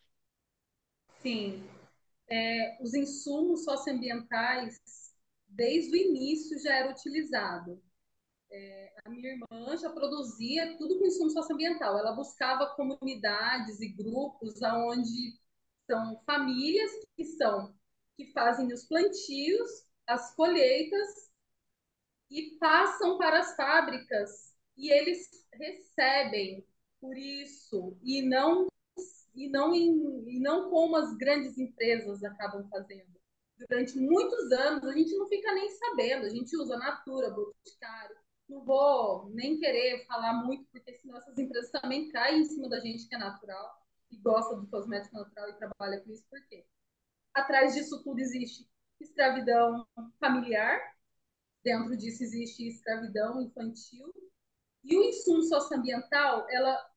Sim, 1.22 1.62
é, 2.30 2.78
os 2.82 2.94
insumos 2.94 3.64
socioambientais, 3.64 4.80
desde 5.48 5.92
o 5.92 5.96
início, 5.96 6.60
já 6.60 6.74
era 6.74 6.92
utilizado. 6.92 7.82
É, 8.50 8.94
a 9.06 9.10
minha 9.10 9.32
irmã 9.32 9.78
já 9.78 9.90
produzia 9.90 10.78
tudo 10.78 11.00
com 11.00 11.06
insumo 11.06 11.30
socioambiental. 11.30 11.98
Ela 11.98 12.14
buscava 12.14 12.76
comunidades 12.76 13.80
e 13.82 13.90
grupos 13.90 14.62
onde 14.62 15.40
são 15.86 16.22
famílias 16.26 16.92
que 17.16 17.24
são 17.24 17.76
que 18.16 18.32
fazem 18.32 18.74
os 18.74 18.84
plantios, 18.86 19.70
as 20.08 20.36
colheitas 20.36 21.30
e 22.32 22.58
passam 22.60 23.18
para 23.18 23.40
as 23.40 23.56
fábricas 23.56 24.56
e 24.76 24.92
eles 24.92 25.30
recebem 25.54 26.66
por 27.00 27.16
isso 27.16 27.96
e 28.02 28.24
não 28.24 28.68
e 29.38 29.48
não, 29.50 29.74
em, 29.74 30.28
e 30.28 30.40
não 30.40 30.70
como 30.70 30.96
as 30.96 31.16
grandes 31.16 31.58
empresas 31.58 32.24
acabam 32.24 32.68
fazendo. 32.70 33.16
Durante 33.58 33.98
muitos 33.98 34.52
anos, 34.52 34.84
a 34.84 34.92
gente 34.92 35.16
não 35.16 35.28
fica 35.28 35.54
nem 35.54 35.70
sabendo, 35.70 36.26
a 36.26 36.30
gente 36.30 36.56
usa 36.58 36.78
Natura, 36.78 37.30
Boticário, 37.30 38.18
não 38.50 38.64
vou 38.64 39.30
nem 39.30 39.60
querer 39.60 40.06
falar 40.08 40.44
muito, 40.44 40.66
porque 40.72 40.94
senão 40.94 41.18
essas 41.18 41.38
empresas 41.38 41.70
também 41.70 42.10
caem 42.10 42.42
em 42.42 42.46
cima 42.46 42.68
da 42.68 42.80
gente 42.80 43.08
que 43.08 43.16
é 43.16 43.18
natural 43.18 43.78
e 44.10 44.18
gosta 44.18 44.56
do 44.56 44.68
cosmético 44.68 45.16
natural 45.16 45.50
e 45.50 45.58
trabalha 45.58 46.02
com 46.02 46.12
isso, 46.12 46.26
por 46.30 46.42
quê? 46.48 46.66
Atrás 47.34 47.76
disso 47.76 48.02
tudo 48.04 48.20
existe 48.20 48.68
escravidão 49.00 49.86
familiar, 50.20 50.80
dentro 51.64 51.96
disso 51.96 52.24
existe 52.24 52.68
escravidão 52.68 53.42
infantil, 53.42 54.12
e 54.84 54.98
o 54.98 55.04
insumo 55.04 55.44
socioambiental, 55.44 56.48
ela 56.50 56.90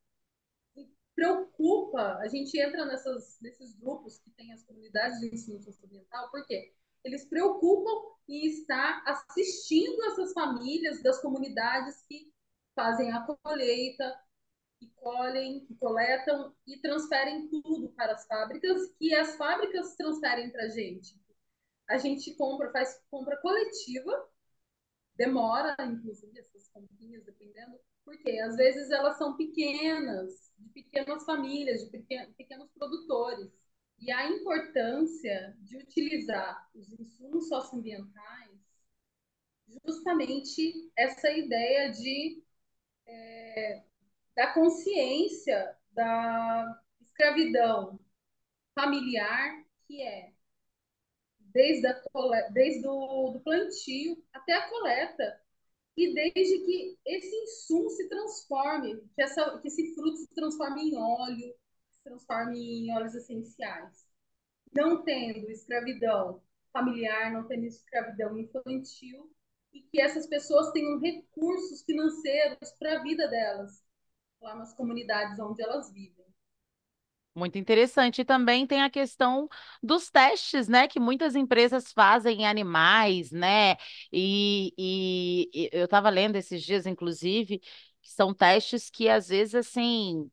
preocupa, 1.21 2.17
a 2.17 2.29
gente 2.29 2.59
entra 2.59 2.87
nessas, 2.87 3.39
nesses 3.43 3.75
grupos 3.75 4.19
que 4.21 4.31
tem 4.31 4.51
as 4.55 4.65
comunidades 4.65 5.21
de 5.21 5.27
ensino 5.27 5.61
socioambiental, 5.61 6.31
porque 6.31 6.73
eles 7.05 7.27
preocupam 7.27 7.91
em 8.27 8.47
estar 8.47 9.03
assistindo 9.07 10.03
essas 10.05 10.33
famílias 10.33 11.03
das 11.03 11.21
comunidades 11.21 12.03
que 12.09 12.33
fazem 12.75 13.13
a 13.13 13.21
colheita, 13.21 14.19
que 14.79 14.89
colhem, 14.97 15.67
que 15.67 15.75
coletam 15.75 16.55
e 16.67 16.79
transferem 16.81 17.51
tudo 17.51 17.91
para 17.91 18.15
as 18.15 18.27
fábricas, 18.27 18.95
que 18.99 19.15
as 19.15 19.37
fábricas 19.37 19.95
transferem 19.97 20.51
para 20.51 20.65
a 20.65 20.69
gente. 20.69 21.21
A 21.87 21.99
gente 21.99 22.35
compra, 22.35 22.73
faz 22.73 22.99
compra 23.11 23.37
coletiva, 23.43 24.27
demora, 25.17 25.77
inclusive, 25.81 26.39
essas 26.39 26.67
comprinhas, 26.69 27.27
dependendo, 27.27 27.79
porque 28.07 28.39
às 28.39 28.57
vezes 28.57 28.91
elas 28.91 29.19
são 29.19 29.37
pequenas, 29.37 30.50
de 30.61 30.69
pequenas 30.71 31.25
famílias, 31.25 31.91
de 31.91 31.99
pequenos 32.37 32.71
produtores. 32.73 33.51
E 33.99 34.11
a 34.11 34.29
importância 34.31 35.55
de 35.61 35.77
utilizar 35.77 36.69
os 36.75 36.91
insumos 36.93 37.49
socioambientais, 37.49 38.59
justamente 39.85 40.91
essa 40.97 41.31
ideia 41.31 41.91
de 41.91 42.43
é, 43.07 43.83
da 44.35 44.53
consciência 44.55 45.77
da 45.93 46.83
escravidão 47.01 48.01
familiar, 48.75 49.65
que 49.87 50.03
é 50.03 50.33
desde, 51.39 51.87
a, 51.87 52.01
desde 52.53 52.87
o 52.87 53.31
do 53.33 53.41
plantio 53.41 54.23
até 54.33 54.55
a 54.55 54.69
coleta, 54.69 55.43
e 55.97 56.15
desde 56.15 56.61
que 56.65 56.99
esse 57.05 57.35
insumo 57.37 57.91
se 57.91 58.09
transforme, 58.09 59.01
que, 59.15 59.23
essa, 59.23 59.59
que 59.59 59.69
esse 59.69 59.95
fruto 59.95 60.17
se 60.17 60.35
transforme 60.35 60.91
em 60.91 60.97
óleo, 60.97 61.55
se 61.91 62.03
transforme 62.03 62.59
em 62.59 62.93
óleos 62.95 63.15
essenciais. 63.15 64.07
Não 64.73 65.03
tendo 65.03 65.51
escravidão 65.51 66.43
familiar, 66.73 67.33
não 67.33 67.47
tendo 67.47 67.65
escravidão 67.65 68.39
infantil, 68.39 69.31
e 69.73 69.83
que 69.83 70.01
essas 70.01 70.27
pessoas 70.27 70.73
tenham 70.73 70.99
recursos 70.99 71.83
financeiros 71.83 72.73
para 72.79 72.99
a 72.99 73.03
vida 73.03 73.29
delas, 73.29 73.83
lá 74.41 74.55
nas 74.57 74.75
comunidades 74.75 75.39
onde 75.39 75.63
elas 75.63 75.93
vivem. 75.93 76.30
Muito 77.35 77.57
interessante. 77.59 78.21
E 78.23 78.25
também 78.25 78.67
tem 78.67 78.83
a 78.83 78.91
questão 78.91 79.49
dos 79.83 80.11
testes, 80.11 80.69
né? 80.69 80.89
Que 80.89 80.99
muitas 80.99 81.37
empresas 81.37 81.93
fazem 81.93 82.43
em 82.43 82.47
animais, 82.47 83.31
né? 83.31 83.77
E, 84.13 84.75
e, 84.77 85.51
e 85.55 85.71
eu 85.73 85.85
estava 85.85 86.11
lendo 86.11 86.37
esses 86.37 86.63
dias, 86.63 86.87
inclusive, 86.87 87.59
que 88.03 88.11
são 88.11 88.35
testes 88.35 88.91
que 88.91 89.09
às 89.09 89.29
vezes 89.29 89.55
assim 89.55 90.29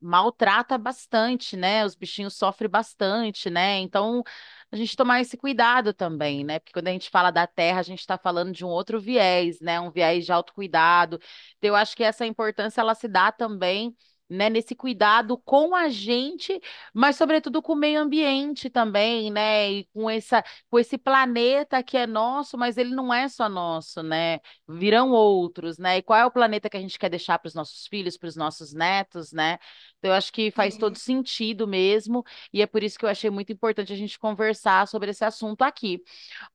maltrata 0.00 0.78
bastante, 0.78 1.56
né? 1.56 1.84
Os 1.84 1.94
bichinhos 1.96 2.34
sofrem 2.36 2.70
bastante, 2.70 3.48
né? 3.50 3.78
Então 3.78 4.22
a 4.70 4.76
gente 4.76 4.96
tomar 4.96 5.20
esse 5.20 5.36
cuidado 5.36 5.92
também, 5.92 6.44
né? 6.44 6.58
Porque 6.58 6.72
quando 6.72 6.88
a 6.88 6.92
gente 6.92 7.10
fala 7.10 7.30
da 7.30 7.46
terra, 7.46 7.80
a 7.80 7.82
gente 7.82 8.00
está 8.00 8.16
falando 8.18 8.52
de 8.52 8.64
um 8.64 8.68
outro 8.68 9.00
viés, 9.00 9.60
né? 9.60 9.80
Um 9.80 9.90
viés 9.90 10.24
de 10.24 10.32
autocuidado. 10.32 11.18
Então, 11.58 11.68
eu 11.68 11.76
acho 11.76 11.96
que 11.96 12.04
essa 12.04 12.26
importância 12.26 12.80
ela 12.80 12.94
se 12.94 13.08
dá 13.08 13.30
também 13.32 13.96
né, 14.32 14.48
nesse 14.50 14.74
cuidado 14.74 15.36
com 15.38 15.74
a 15.74 15.88
gente, 15.88 16.60
mas 16.92 17.16
sobretudo 17.16 17.62
com 17.62 17.72
o 17.74 17.76
meio 17.76 18.00
ambiente 18.00 18.70
também, 18.70 19.30
né, 19.30 19.70
e 19.70 19.84
com 19.92 20.08
essa, 20.10 20.42
com 20.70 20.78
esse 20.78 20.98
planeta 20.98 21.82
que 21.82 21.96
é 21.96 22.06
nosso, 22.06 22.56
mas 22.58 22.76
ele 22.76 22.94
não 22.94 23.12
é 23.12 23.28
só 23.28 23.48
nosso, 23.48 24.02
né, 24.02 24.40
virão 24.68 25.10
outros, 25.10 25.78
né, 25.78 25.98
e 25.98 26.02
qual 26.02 26.18
é 26.18 26.24
o 26.26 26.30
planeta 26.30 26.68
que 26.70 26.76
a 26.76 26.80
gente 26.80 26.98
quer 26.98 27.08
deixar 27.10 27.38
para 27.38 27.48
os 27.48 27.54
nossos 27.54 27.86
filhos, 27.86 28.16
para 28.16 28.28
os 28.28 28.36
nossos 28.36 28.72
netos, 28.72 29.32
né, 29.32 29.58
eu 30.02 30.12
acho 30.12 30.32
que 30.32 30.50
faz 30.50 30.76
todo 30.76 30.96
sentido 30.98 31.66
mesmo, 31.66 32.24
e 32.52 32.62
é 32.62 32.66
por 32.66 32.82
isso 32.82 32.98
que 32.98 33.04
eu 33.04 33.08
achei 33.08 33.30
muito 33.30 33.52
importante 33.52 33.92
a 33.92 33.96
gente 33.96 34.18
conversar 34.18 34.86
sobre 34.88 35.10
esse 35.10 35.24
assunto 35.24 35.62
aqui. 35.62 36.02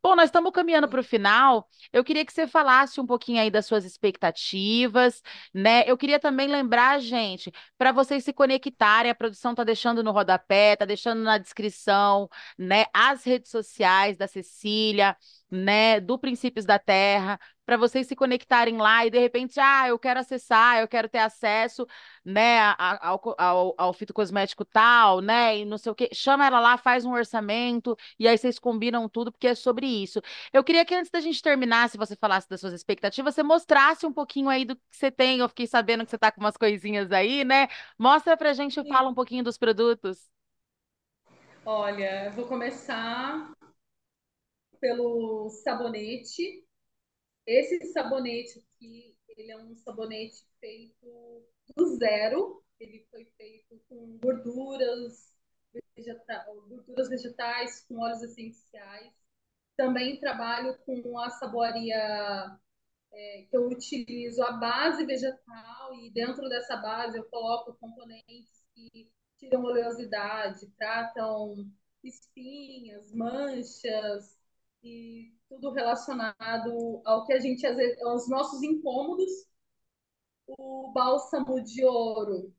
Bom, 0.01 0.15
nós 0.15 0.25
estamos 0.25 0.51
caminhando 0.51 0.87
para 0.87 0.99
o 0.99 1.03
final. 1.03 1.67
Eu 1.91 2.03
queria 2.03 2.25
que 2.25 2.33
você 2.33 2.47
falasse 2.47 2.99
um 2.99 3.05
pouquinho 3.05 3.41
aí 3.41 3.49
das 3.51 3.65
suas 3.65 3.85
expectativas, 3.85 5.21
né? 5.53 5.83
Eu 5.87 5.97
queria 5.97 6.19
também 6.19 6.47
lembrar, 6.47 6.99
gente, 6.99 7.51
para 7.77 7.91
vocês 7.91 8.23
se 8.23 8.33
conectarem, 8.33 9.11
a 9.11 9.15
produção 9.15 9.51
está 9.51 9.63
deixando 9.63 10.03
no 10.03 10.11
rodapé, 10.11 10.73
está 10.73 10.85
deixando 10.85 11.21
na 11.21 11.37
descrição, 11.37 12.29
né? 12.57 12.85
As 12.93 13.23
redes 13.23 13.51
sociais 13.51 14.17
da 14.17 14.27
Cecília 14.27 15.15
né, 15.49 15.99
do 15.99 16.17
Princípios 16.19 16.65
da 16.65 16.77
Terra, 16.79 17.39
para 17.67 17.77
vocês 17.77 18.07
se 18.07 18.15
conectarem 18.15 18.77
lá 18.77 19.05
e 19.05 19.11
de 19.11 19.19
repente, 19.19 19.59
ah, 19.59 19.89
eu 19.89 19.99
quero 19.99 20.21
acessar, 20.21 20.79
eu 20.79 20.87
quero 20.87 21.09
ter 21.09 21.19
acesso, 21.19 21.85
né, 22.25 22.59
ao, 22.79 23.21
ao, 23.37 23.75
ao 23.77 23.93
fitocosmético 23.93 24.65
tal, 24.65 25.21
né, 25.21 25.59
e 25.59 25.65
não 25.65 25.77
sei 25.77 25.91
o 25.91 25.95
quê. 25.95 26.09
Chama 26.13 26.47
ela 26.47 26.61
lá, 26.61 26.77
faz 26.77 27.05
um 27.05 27.11
orçamento 27.13 27.97
e 28.19 28.27
aí 28.27 28.37
vocês 28.37 28.57
combinam 28.59 29.09
tudo, 29.09 29.31
porque 29.31 29.47
é 29.47 29.55
sobre 29.55 29.85
isso. 29.85 30.21
Eu 30.53 30.63
queria 30.63 30.85
que 30.85 30.95
antes 30.95 31.11
da 31.11 31.19
gente 31.19 31.41
terminar, 31.41 31.89
se 31.89 31.97
você 31.97 32.15
falasse 32.15 32.49
das 32.49 32.61
suas 32.61 32.73
expectativas, 32.73 33.35
você 33.35 33.43
mostrasse 33.43 34.05
um 34.05 34.13
pouquinho 34.13 34.49
aí 34.49 34.65
do 34.65 34.75
que 34.75 34.81
você 34.91 35.11
tem. 35.11 35.39
Eu 35.39 35.49
fiquei 35.49 35.67
sabendo 35.67 36.05
que 36.05 36.11
você 36.11 36.17
tá 36.17 36.31
com 36.31 36.41
umas 36.41 36.57
coisinhas 36.57 37.11
aí, 37.11 37.43
né? 37.43 37.67
Mostra 37.99 38.37
pra 38.37 38.53
gente 38.53 38.79
e 38.79 38.87
fala 38.87 39.09
um 39.09 39.13
pouquinho 39.13 39.43
dos 39.43 39.57
produtos. 39.57 40.29
Olha, 41.65 42.31
vou 42.31 42.47
começar 42.47 43.51
pelo 44.79 45.49
sabonete. 45.49 46.66
Esse 47.47 47.93
sabonete 47.93 48.59
aqui, 48.59 49.17
ele 49.29 49.51
é 49.51 49.57
um 49.57 49.73
sabonete 49.77 50.45
feito 50.59 51.45
do 51.73 51.95
zero. 51.97 52.61
Ele 52.77 53.07
foi 53.09 53.23
feito 53.37 53.81
com 53.87 54.17
gorduras, 54.17 55.33
gorduras 56.69 57.07
vegetais, 57.07 57.85
com 57.87 57.99
óleos 57.99 58.21
essenciais. 58.21 59.13
Também 59.77 60.19
trabalho 60.19 60.77
com 60.79 61.17
a 61.17 61.29
saboaria 61.29 62.59
é, 63.13 63.47
que 63.49 63.55
eu 63.55 63.69
utilizo 63.69 64.43
a 64.43 64.51
base 64.51 65.05
vegetal 65.05 65.93
e 65.95 66.11
dentro 66.11 66.49
dessa 66.49 66.75
base 66.75 67.17
eu 67.17 67.23
coloco 67.25 67.77
componentes 67.79 68.61
que 68.75 69.09
tiram 69.37 69.63
oleosidade, 69.63 70.67
tratam 70.77 71.65
espinhas, 72.03 73.13
manchas, 73.13 74.36
e 74.83 75.33
tudo 75.49 75.71
relacionado 75.71 77.01
ao 77.05 77.25
que 77.25 77.33
a 77.33 77.39
gente, 77.39 77.65
aos 78.03 78.29
nossos 78.29 78.61
incômodos. 78.63 79.47
O 80.47 80.91
bálsamo 80.93 81.61
de 81.61 81.83
ouro, 81.85 82.53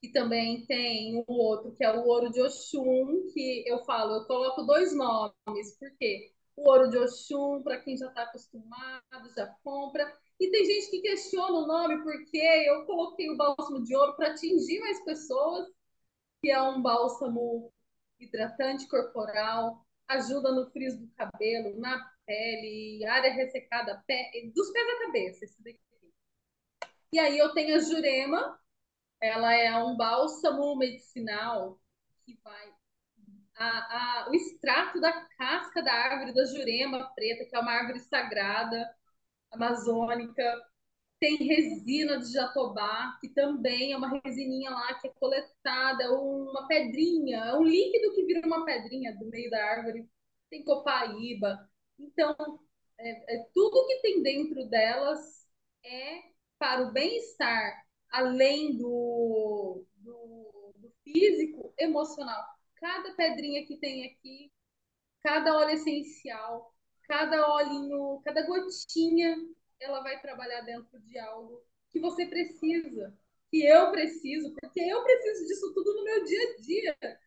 que 0.00 0.10
também 0.10 0.64
tem 0.66 1.22
o 1.26 1.32
outro, 1.32 1.72
que 1.72 1.84
é 1.84 1.92
o 1.92 2.06
ouro 2.06 2.30
de 2.30 2.40
Oxum, 2.40 3.30
que 3.34 3.64
eu 3.66 3.84
falo, 3.84 4.14
eu 4.14 4.26
coloco 4.26 4.62
dois 4.62 4.94
nomes, 4.94 5.76
porque 5.78 6.32
o 6.56 6.68
ouro 6.68 6.88
de 6.88 6.98
Oxum, 6.98 7.62
para 7.62 7.80
quem 7.80 7.96
já 7.96 8.08
está 8.08 8.22
acostumado, 8.22 9.34
já 9.36 9.46
compra. 9.62 10.10
E 10.38 10.50
tem 10.50 10.64
gente 10.64 10.90
que 10.90 11.02
questiona 11.02 11.52
o 11.52 11.66
nome, 11.66 12.02
porque 12.02 12.38
eu 12.38 12.86
coloquei 12.86 13.30
o 13.30 13.36
bálsamo 13.36 13.82
de 13.84 13.94
ouro 13.94 14.16
para 14.16 14.30
atingir 14.32 14.80
mais 14.80 15.04
pessoas, 15.04 15.68
que 16.40 16.50
é 16.50 16.60
um 16.62 16.80
bálsamo 16.80 17.70
hidratante 18.18 18.88
corporal, 18.88 19.84
ajuda 20.10 20.52
no 20.52 20.70
frizz 20.70 20.98
do 20.98 21.08
cabelo, 21.14 21.78
na 21.78 21.98
pele, 22.26 23.04
área 23.06 23.32
ressecada, 23.32 24.02
pé, 24.06 24.30
dos 24.54 24.70
pés 24.72 24.88
à 24.88 25.06
cabeça, 25.06 25.44
esse 25.44 25.62
daqui. 25.62 25.80
E 27.12 27.18
aí 27.18 27.38
eu 27.38 27.52
tenho 27.52 27.76
a 27.76 27.78
Jurema, 27.78 28.58
ela 29.20 29.52
é 29.52 29.76
um 29.82 29.96
bálsamo 29.96 30.76
medicinal 30.76 31.80
que 32.24 32.38
vai 32.42 32.72
a, 33.60 33.68
a, 34.24 34.30
o 34.30 34.34
extrato 34.34 35.00
da 35.00 35.12
casca 35.36 35.82
da 35.82 35.92
árvore 35.92 36.32
da 36.32 36.44
jurema 36.46 37.12
preta, 37.14 37.44
que 37.44 37.54
é 37.54 37.60
uma 37.60 37.72
árvore 37.72 38.00
sagrada 38.00 38.90
amazônica, 39.52 40.42
tem 41.20 41.36
resina 41.36 42.18
de 42.18 42.32
jatobá, 42.32 43.18
que 43.20 43.28
também 43.28 43.92
é 43.92 43.96
uma 43.96 44.20
resininha 44.24 44.70
lá 44.70 44.94
que 44.94 45.06
é 45.06 45.12
coletada, 45.12 46.10
uma 46.14 46.66
pedrinha, 46.66 47.36
é 47.44 47.54
um 47.56 47.62
líquido 47.62 48.14
que 48.14 48.24
vira 48.24 48.46
uma 48.46 48.64
pedrinha 48.64 49.14
do 49.16 49.26
meio 49.26 49.50
da 49.50 49.62
árvore. 49.62 50.08
Tem 50.48 50.64
copaíba. 50.64 51.68
Então, 51.98 52.34
é, 52.98 53.36
é, 53.36 53.48
tudo 53.52 53.86
que 53.86 54.00
tem 54.00 54.22
dentro 54.22 54.66
delas 54.68 55.46
é 55.84 56.22
para 56.58 56.88
o 56.88 56.92
bem-estar, 56.92 57.84
além 58.10 58.76
do, 58.78 59.84
do, 59.96 60.74
do 60.76 60.92
físico, 61.04 61.74
emocional. 61.78 62.42
Cada 62.76 63.14
pedrinha 63.14 63.66
que 63.66 63.76
tem 63.76 64.06
aqui, 64.06 64.50
cada 65.22 65.54
óleo 65.54 65.70
essencial, 65.70 66.74
cada 67.06 67.54
olhinho, 67.54 68.22
cada 68.24 68.46
gotinha 68.46 69.36
ela 69.80 70.02
vai 70.02 70.20
trabalhar 70.20 70.60
dentro 70.60 71.00
de 71.00 71.18
algo 71.18 71.64
que 71.90 71.98
você 71.98 72.26
precisa, 72.26 73.16
que 73.50 73.64
eu 73.64 73.90
preciso, 73.90 74.54
porque 74.60 74.80
eu 74.80 75.02
preciso 75.02 75.46
disso 75.46 75.74
tudo 75.74 75.94
no 75.94 76.04
meu 76.04 76.24
dia 76.24 76.40
a 76.42 76.60
dia. 76.60 77.18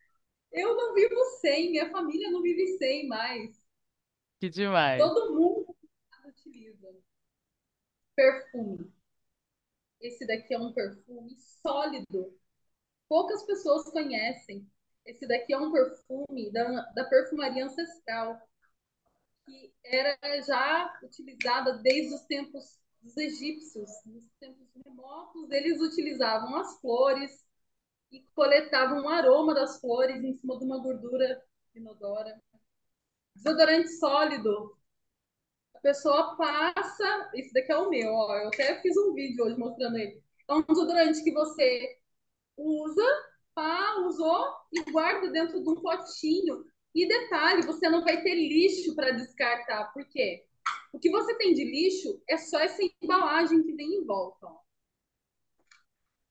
Eu 0.50 0.74
não 0.76 0.94
vivo 0.94 1.22
sem, 1.40 1.70
minha 1.70 1.90
família 1.90 2.30
não 2.30 2.40
vive 2.40 2.78
sem 2.78 3.06
mais. 3.06 3.60
Que 4.40 4.48
demais. 4.48 5.00
Todo 5.02 5.34
mundo 5.34 5.76
utiliza 6.26 6.94
perfume. 8.14 8.92
Esse 10.00 10.26
daqui 10.26 10.54
é 10.54 10.58
um 10.58 10.72
perfume 10.72 11.36
sólido. 11.62 12.38
Poucas 13.08 13.42
pessoas 13.44 13.90
conhecem. 13.90 14.66
Esse 15.04 15.26
daqui 15.26 15.52
é 15.52 15.58
um 15.58 15.72
perfume 15.72 16.50
da, 16.50 16.82
da 16.92 17.04
perfumaria 17.04 17.64
ancestral 17.66 18.40
que 19.44 19.72
era 19.84 20.16
já 20.42 20.98
utilizada 21.02 21.78
desde 21.78 22.14
os 22.14 22.22
tempos 22.22 22.78
dos 23.02 23.16
egípcios, 23.16 23.90
nos 24.06 24.24
tempos 24.40 24.66
remotos, 24.84 25.50
eles 25.50 25.80
utilizavam 25.80 26.56
as 26.56 26.80
flores 26.80 27.44
e 28.10 28.22
coletavam 28.34 29.02
o 29.02 29.08
aroma 29.08 29.54
das 29.54 29.80
flores 29.80 30.22
em 30.22 30.34
cima 30.34 30.58
de 30.58 30.64
uma 30.64 30.78
gordura 30.78 31.42
inodora. 31.74 32.40
Desodorante 33.34 33.88
sólido. 33.98 34.76
A 35.74 35.80
pessoa 35.80 36.36
passa. 36.36 37.30
Esse 37.34 37.52
daqui 37.52 37.72
é 37.72 37.76
o 37.76 37.90
meu, 37.90 38.12
ó. 38.12 38.36
Eu 38.36 38.48
até 38.48 38.80
fiz 38.80 38.96
um 38.96 39.12
vídeo 39.12 39.44
hoje 39.44 39.58
mostrando 39.58 39.98
ele. 39.98 40.22
É 40.48 40.54
um 40.54 40.62
desodorante 40.62 41.22
que 41.22 41.32
você 41.32 41.98
usa, 42.56 43.04
pá, 43.54 43.96
usou 44.06 44.54
e 44.72 44.82
guarda 44.90 45.30
dentro 45.30 45.62
de 45.62 45.68
um 45.68 45.74
potinho. 45.74 46.64
E 46.94 47.08
detalhe, 47.08 47.66
você 47.66 47.88
não 47.88 48.04
vai 48.04 48.22
ter 48.22 48.34
lixo 48.34 48.94
para 48.94 49.10
descartar. 49.10 49.92
Por 49.92 50.06
quê? 50.08 50.44
O 50.92 50.98
que 50.98 51.10
você 51.10 51.36
tem 51.36 51.52
de 51.52 51.64
lixo 51.64 52.22
é 52.28 52.36
só 52.36 52.60
essa 52.60 52.80
embalagem 53.02 53.62
que 53.62 53.72
vem 53.72 53.96
em 53.96 54.04
volta. 54.04 54.46
Ó. 54.46 54.60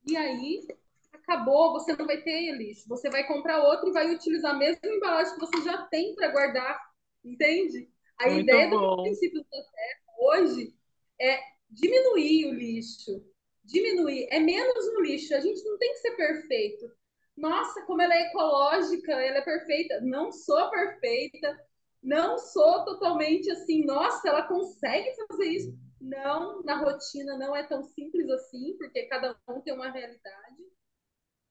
E 0.07 0.15
aí, 0.15 0.65
acabou, 1.11 1.73
você 1.73 1.95
não 1.95 2.05
vai 2.05 2.21
ter 2.21 2.51
lixo. 2.55 2.87
Você 2.87 3.09
vai 3.09 3.27
comprar 3.27 3.61
outro 3.61 3.89
e 3.89 3.93
vai 3.93 4.09
utilizar 4.13 4.55
a 4.55 4.57
mesma 4.57 4.87
embalagem 4.87 5.33
que 5.33 5.39
você 5.41 5.61
já 5.63 5.85
tem 5.87 6.15
para 6.15 6.31
guardar. 6.31 6.79
Entende? 7.23 7.89
A 8.19 8.29
Muito 8.29 8.41
ideia 8.41 8.69
bom. 8.69 8.95
do 8.95 9.03
princípio 9.03 9.43
da 9.43 9.49
terra 9.49 10.03
hoje 10.17 10.73
é 11.19 11.39
diminuir 11.69 12.47
o 12.47 12.53
lixo. 12.53 13.25
Diminuir. 13.65 14.27
É 14.29 14.39
menos 14.39 14.93
no 14.93 15.01
lixo. 15.01 15.35
A 15.35 15.41
gente 15.41 15.61
não 15.63 15.77
tem 15.77 15.91
que 15.91 15.99
ser 15.99 16.11
perfeito 16.15 16.89
nossa, 17.35 17.85
como 17.85 18.01
ela 18.01 18.13
é 18.13 18.27
ecológica, 18.29 19.11
ela 19.13 19.37
é 19.37 19.41
perfeita. 19.41 20.01
Não 20.01 20.31
sou 20.31 20.69
perfeita, 20.69 21.59
não 22.01 22.37
sou 22.37 22.85
totalmente 22.85 23.49
assim, 23.51 23.85
nossa, 23.85 24.27
ela 24.27 24.47
consegue 24.47 25.09
fazer 25.27 25.45
isso. 25.45 25.77
Não, 25.99 26.61
na 26.63 26.77
rotina 26.77 27.37
não 27.37 27.55
é 27.55 27.63
tão 27.63 27.83
simples 27.83 28.29
assim, 28.29 28.75
porque 28.77 29.03
cada 29.03 29.37
um 29.49 29.61
tem 29.61 29.73
uma 29.73 29.89
realidade 29.89 30.63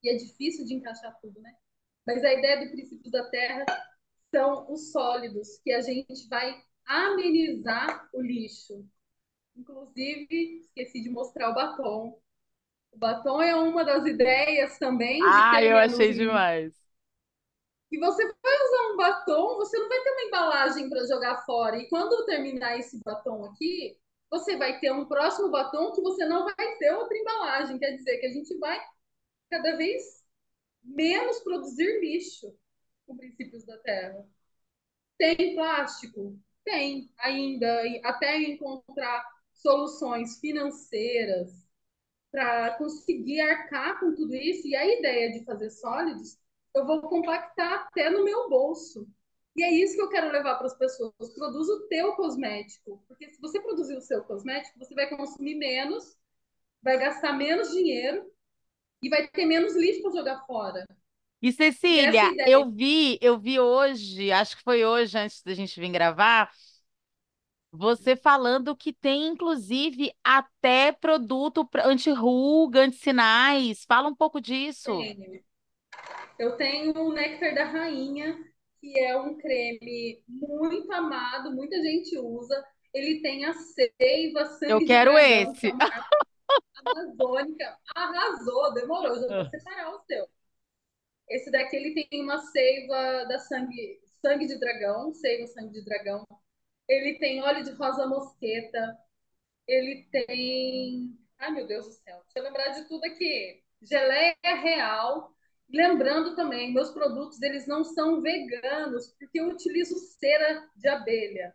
e 0.03 0.11
é 0.11 0.17
difícil 0.17 0.67
de 0.67 0.75
encaixar 0.75 1.17
tudo, 1.21 1.41
né? 1.41 1.55
Mas 2.07 2.25
a 2.25 2.33
ideia 2.33 2.65
do 2.65 2.73
princípio 2.73 3.11
da 3.11 3.29
Terra 3.31 3.65
são 4.35 4.71
os 4.71 4.91
sólidos, 4.91 5.59
que 5.63 5.73
a 5.73 5.81
gente 5.81 6.29
vai 6.29 6.63
amenizar 6.85 8.09
o 8.13 8.21
lixo. 8.21 8.85
Inclusive, 9.57 10.61
esqueci 10.61 11.03
de 11.03 11.11
mostrar 11.11 11.51
o 11.51 11.55
batom. 11.55 12.21
O 12.93 12.99
batom 12.99 13.43
é 13.43 13.55
uma 13.57 13.85
das 13.85 14.05
ideias 14.07 14.79
também. 14.79 15.21
Ah, 15.25 15.63
eu 15.63 15.77
achei 15.77 16.13
demais. 16.13 16.75
E 17.91 17.99
você 17.99 18.25
vai 18.25 18.63
usar 18.65 18.93
um 18.93 18.97
batom, 18.97 19.57
você 19.57 19.79
não 19.79 19.89
vai 19.89 20.01
ter 20.03 20.11
uma 20.11 20.23
embalagem 20.23 20.89
para 20.89 21.07
jogar 21.07 21.45
fora. 21.45 21.77
E 21.77 21.89
quando 21.89 22.25
terminar 22.25 22.79
esse 22.79 23.01
batom 23.05 23.45
aqui, 23.45 23.99
você 24.31 24.57
vai 24.57 24.79
ter 24.81 24.93
um 24.93 25.07
próximo 25.07 25.51
batom 25.51 25.93
que 25.93 26.01
você 26.01 26.25
não 26.25 26.45
vai 26.45 26.77
ter 26.79 26.93
outra 26.95 27.17
embalagem. 27.17 27.79
Quer 27.79 27.97
dizer 27.97 28.19
que 28.19 28.27
a 28.27 28.33
gente 28.33 28.57
vai 28.59 28.81
cada 29.51 29.77
vez 29.77 30.23
menos 30.83 31.41
produzir 31.41 32.01
lixo 32.01 32.55
com 33.07 33.17
princípios 33.17 33.65
da 33.67 33.77
Terra. 33.79 34.27
Tem 35.19 35.55
plástico? 35.55 36.39
Tem 36.65 37.11
ainda, 37.19 37.83
até 38.05 38.39
encontrar 38.39 39.23
soluções 39.53 40.41
financeiras 40.41 41.62
para 42.33 42.71
conseguir 42.79 43.41
arcar 43.43 44.01
com 44.01 44.15
tudo 44.15 44.35
isso. 44.35 44.67
E 44.67 44.75
a 44.75 44.99
ideia 44.99 45.31
de 45.31 45.45
fazer 45.45 45.71
sólidos, 45.71 46.39
eu 46.75 46.87
vou 46.87 47.03
compactar 47.03 47.87
até 47.87 48.11
no 48.11 48.25
meu 48.25 48.49
bolso. 48.49 49.07
E 49.55 49.63
é 49.63 49.71
isso 49.71 49.95
que 49.95 50.03
eu 50.03 50.09
quero 50.09 50.33
levar 50.33 50.57
para 50.57 50.67
as 50.67 50.77
pessoas. 50.77 51.13
Produza 51.35 51.75
o 51.75 51.87
teu 51.89 52.15
cosmético. 52.15 53.05
Porque 53.07 53.29
se 53.29 53.41
você 53.41 53.61
produzir 53.61 53.97
o 53.97 54.01
seu 54.01 54.25
cosmético, 54.25 54.79
você 54.79 54.95
vai 54.95 55.09
consumir 55.15 55.57
menos, 55.57 56.17
vai 56.83 56.99
gastar 56.99 57.35
menos 57.35 57.71
dinheiro 57.71 58.27
e 59.03 59.11
vai 59.11 59.29
ter 59.29 59.45
menos 59.45 59.77
lixo 59.77 60.01
para 60.01 60.13
jogar 60.13 60.47
fora. 60.47 60.87
E 61.43 61.53
Cecília, 61.53 62.31
ideia 62.31 62.49
eu 62.49 62.71
vi, 62.71 63.19
eu 63.21 63.39
vi 63.39 63.59
hoje, 63.59 64.31
acho 64.31 64.57
que 64.57 64.63
foi 64.63 64.85
hoje 64.85 65.19
antes 65.19 65.43
da 65.43 65.53
gente 65.53 65.79
vir 65.79 65.91
gravar, 65.91 66.49
você 67.73 68.15
falando 68.15 68.77
que 68.77 68.93
tem 68.93 69.29
inclusive 69.29 70.13
até 70.23 70.93
produto 70.93 71.69
anti-ruga, 71.85 72.81
anti-sinais. 72.81 73.85
Fala 73.87 74.09
um 74.09 74.15
pouco 74.15 74.41
disso. 74.41 74.91
Eu 76.39 76.57
tenho 76.57 76.93
o 76.99 77.13
Néctar 77.13 77.55
da 77.55 77.65
Rainha, 77.65 78.37
que 78.81 78.99
é 78.99 79.17
um 79.19 79.37
creme 79.39 80.23
muito 80.29 80.93
amado, 80.93 81.55
muita 81.55 81.77
gente 81.77 82.19
usa. 82.19 82.63
Ele 82.93 83.21
tem 83.23 83.45
a 83.47 83.55
seiva 83.55 84.41
Eu 84.41 84.49
sangue 84.59 84.81
de 84.81 84.87
quero 84.87 85.13
dragão, 85.13 85.53
esse. 85.53 85.73
amazônica. 86.85 87.79
Arrasou, 87.95 88.75
demorou, 88.75 89.15
já 89.21 89.29
vou 89.29 89.45
separar 89.51 89.95
o 89.95 90.01
seu. 90.07 90.27
Esse 91.29 91.51
daqui 91.51 91.77
ele 91.77 91.95
tem 92.09 92.23
uma 92.23 92.39
seiva 92.39 93.25
da 93.25 93.39
sangue, 93.39 94.01
sangue 94.21 94.47
de 94.47 94.59
dragão, 94.59 95.13
seiva 95.15 95.47
sangue 95.47 95.73
de 95.73 95.85
dragão. 95.85 96.27
Ele 96.89 97.19
tem 97.19 97.43
óleo 97.43 97.65
de 97.65 97.73
rosa 97.73 98.07
mosqueta. 98.07 98.99
Ele 99.67 100.07
tem. 100.11 101.19
Ai, 101.39 101.51
meu 101.53 101.67
Deus 101.67 101.87
do 101.87 101.93
céu. 101.93 102.23
Deixa 102.25 102.39
eu 102.39 102.43
lembrar 102.45 102.69
de 102.69 102.89
tudo 102.89 103.05
aqui. 103.05 103.63
Geleia 103.83 104.37
real. 104.43 105.33
Lembrando 105.73 106.37
também, 106.37 106.73
meus 106.73 106.91
produtos 106.91 107.41
eles 107.41 107.67
não 107.67 107.83
são 107.83 108.21
veganos, 108.21 109.09
porque 109.19 109.41
eu 109.41 109.49
utilizo 109.49 109.95
cera 110.19 110.69
de 110.77 110.89
abelha. 110.89 111.55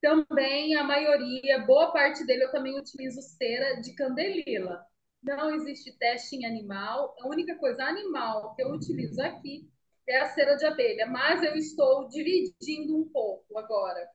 Também 0.00 0.76
a 0.76 0.84
maioria, 0.84 1.60
boa 1.66 1.92
parte 1.92 2.24
dele, 2.24 2.44
eu 2.44 2.52
também 2.52 2.78
utilizo 2.78 3.20
cera 3.20 3.80
de 3.80 3.94
candelila. 3.94 4.84
Não 5.22 5.54
existe 5.54 5.96
teste 5.98 6.36
em 6.36 6.46
animal. 6.46 7.16
A 7.20 7.28
única 7.28 7.56
coisa 7.56 7.84
animal 7.84 8.54
que 8.54 8.62
eu 8.62 8.70
utilizo 8.70 9.20
aqui 9.20 9.68
é 10.08 10.18
a 10.18 10.26
cera 10.26 10.56
de 10.56 10.64
abelha, 10.64 11.06
mas 11.06 11.42
eu 11.42 11.54
estou 11.56 12.08
dividindo 12.08 12.96
um 12.96 13.08
pouco 13.08 13.58
agora 13.58 14.08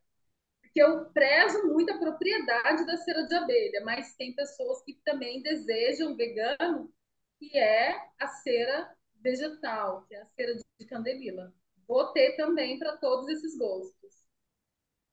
porque 0.77 0.81
eu 0.81 1.05
prezo 1.05 1.67
muito 1.67 1.91
a 1.91 1.97
propriedade 1.97 2.85
da 2.85 2.97
cera 2.97 3.23
de 3.23 3.33
abelha, 3.33 3.81
mas 3.83 4.15
tem 4.15 4.35
pessoas 4.35 4.83
que 4.83 4.93
também 5.03 5.41
desejam 5.41 6.15
vegano, 6.15 6.93
que 7.39 7.57
é 7.57 7.97
a 8.19 8.27
cera 8.27 8.95
vegetal, 9.15 10.05
que 10.05 10.13
é 10.13 10.21
a 10.21 10.25
cera 10.27 10.53
de 10.55 10.85
candelila. 10.85 11.51
Vou 11.87 12.11
ter 12.13 12.35
também 12.35 12.77
para 12.77 12.95
todos 12.97 13.27
esses 13.27 13.57
gostos. 13.57 14.27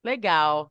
Legal. 0.03 0.71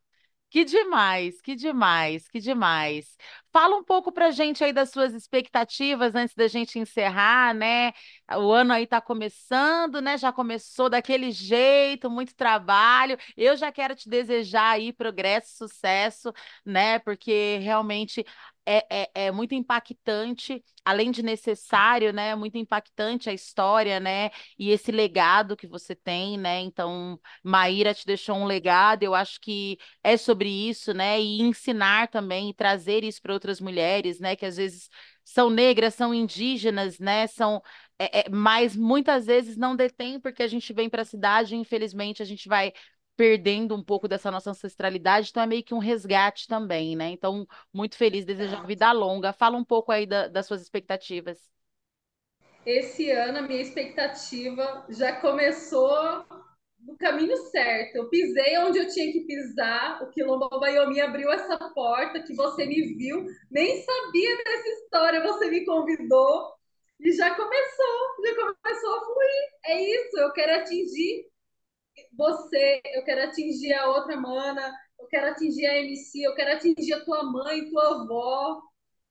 Que 0.51 0.63
demais, 0.63 1.41
que 1.41 1.55
demais, 1.55 2.27
que 2.27 2.39
demais. 2.39 3.17
Fala 3.53 3.75
um 3.77 3.83
pouco 3.83 4.11
pra 4.11 4.31
gente 4.31 4.63
aí 4.63 4.73
das 4.73 4.89
suas 4.89 5.13
expectativas 5.13 6.15
antes 6.15 6.33
da 6.35 6.47
gente 6.47 6.79
encerrar, 6.79 7.53
né? 7.53 7.93
O 8.35 8.51
ano 8.51 8.73
aí 8.73 8.87
tá 8.87 8.99
começando, 8.99 10.01
né? 10.01 10.17
Já 10.17 10.33
começou 10.33 10.89
daquele 10.89 11.29
jeito, 11.31 12.09
muito 12.09 12.33
trabalho. 12.35 13.15
Eu 13.37 13.55
já 13.55 13.71
quero 13.71 13.95
te 13.95 14.09
desejar 14.09 14.71
aí 14.71 14.91
progresso, 14.91 15.55
sucesso, 15.67 16.33
né? 16.65 16.97
Porque 16.97 17.59
realmente 17.61 18.25
é, 18.65 18.85
é, 19.03 19.11
é 19.25 19.31
muito 19.31 19.53
impactante, 19.53 20.63
além 20.85 21.11
de 21.11 21.21
necessário, 21.21 22.13
né? 22.13 22.29
É 22.29 22.35
muito 22.35 22.57
impactante 22.57 23.29
a 23.29 23.33
história, 23.33 23.99
né? 23.99 24.29
E 24.57 24.69
esse 24.71 24.91
legado 24.91 25.55
que 25.57 25.67
você 25.67 25.93
tem, 25.95 26.37
né? 26.37 26.59
Então, 26.61 27.19
Maíra 27.43 27.93
te 27.93 28.05
deixou 28.05 28.35
um 28.37 28.45
legado, 28.45 29.03
eu 29.03 29.13
acho 29.13 29.39
que 29.41 29.77
é 30.03 30.15
sobre 30.17 30.49
isso, 30.49 30.93
né? 30.93 31.19
E 31.21 31.41
ensinar 31.41 32.07
também 32.09 32.49
e 32.49 32.53
trazer 32.53 33.03
isso 33.03 33.21
para 33.21 33.33
outras 33.43 33.61
mulheres, 33.61 34.19
né? 34.19 34.35
Que 34.35 34.45
às 34.45 34.57
vezes 34.57 34.89
são 35.23 35.49
negras, 35.49 35.93
são 35.95 36.13
indígenas, 36.13 36.99
né? 36.99 37.27
São, 37.27 37.61
é, 37.99 38.21
é, 38.21 38.29
mas 38.29 38.75
muitas 38.75 39.25
vezes 39.25 39.57
não 39.57 39.75
detém 39.75 40.19
porque 40.19 40.43
a 40.43 40.47
gente 40.47 40.71
vem 40.73 40.89
para 40.89 41.01
a 41.03 41.05
cidade 41.05 41.55
e 41.55 41.57
infelizmente 41.57 42.21
a 42.21 42.25
gente 42.25 42.47
vai 42.47 42.73
perdendo 43.15 43.75
um 43.75 43.83
pouco 43.83 44.07
dessa 44.07 44.31
nossa 44.31 44.49
ancestralidade, 44.51 45.29
então 45.29 45.43
é 45.43 45.45
meio 45.47 45.63
que 45.63 45.73
um 45.73 45.77
resgate 45.77 46.47
também, 46.47 46.95
né? 46.95 47.09
Então, 47.11 47.45
muito 47.71 47.95
feliz, 47.95 48.25
desejar 48.25 48.65
vida 48.65 48.91
longa. 48.91 49.31
Fala 49.33 49.55
um 49.57 49.63
pouco 49.63 49.91
aí 49.91 50.05
da- 50.07 50.27
das 50.27 50.47
suas 50.47 50.61
expectativas. 50.63 51.37
Esse 52.65 53.11
ano 53.11 53.39
a 53.39 53.41
minha 53.41 53.61
expectativa 53.61 54.85
já 54.89 55.13
começou 55.19 56.25
no 56.85 56.97
caminho 56.97 57.35
certo. 57.47 57.95
Eu 57.95 58.09
pisei 58.09 58.57
onde 58.59 58.79
eu 58.79 58.87
tinha 58.87 59.11
que 59.11 59.21
pisar. 59.21 60.01
O 60.03 60.09
Quilombo 60.09 60.59
Baiomi 60.59 60.99
abriu 61.01 61.31
essa 61.31 61.57
porta 61.73 62.21
que 62.21 62.35
você 62.35 62.65
me 62.65 62.95
viu. 62.95 63.25
Nem 63.49 63.81
sabia 63.81 64.37
dessa 64.43 64.69
história, 64.69 65.23
você 65.23 65.49
me 65.49 65.65
convidou. 65.65 66.53
E 66.99 67.11
já 67.11 67.35
começou, 67.35 68.25
já 68.25 68.35
começou 68.35 68.95
a 68.95 69.05
fluir. 69.05 69.49
É 69.65 69.81
isso, 69.81 70.17
eu 70.19 70.31
quero 70.33 70.61
atingir 70.61 71.25
você, 72.13 72.81
eu 72.93 73.03
quero 73.03 73.23
atingir 73.23 73.73
a 73.73 73.89
outra 73.89 74.15
mana, 74.17 74.73
eu 74.99 75.07
quero 75.07 75.27
atingir 75.27 75.65
a 75.65 75.79
MC, 75.79 76.23
eu 76.23 76.35
quero 76.35 76.53
atingir 76.53 76.93
a 76.93 77.03
tua 77.05 77.23
mãe, 77.23 77.69
tua 77.69 78.03
avó. 78.03 78.61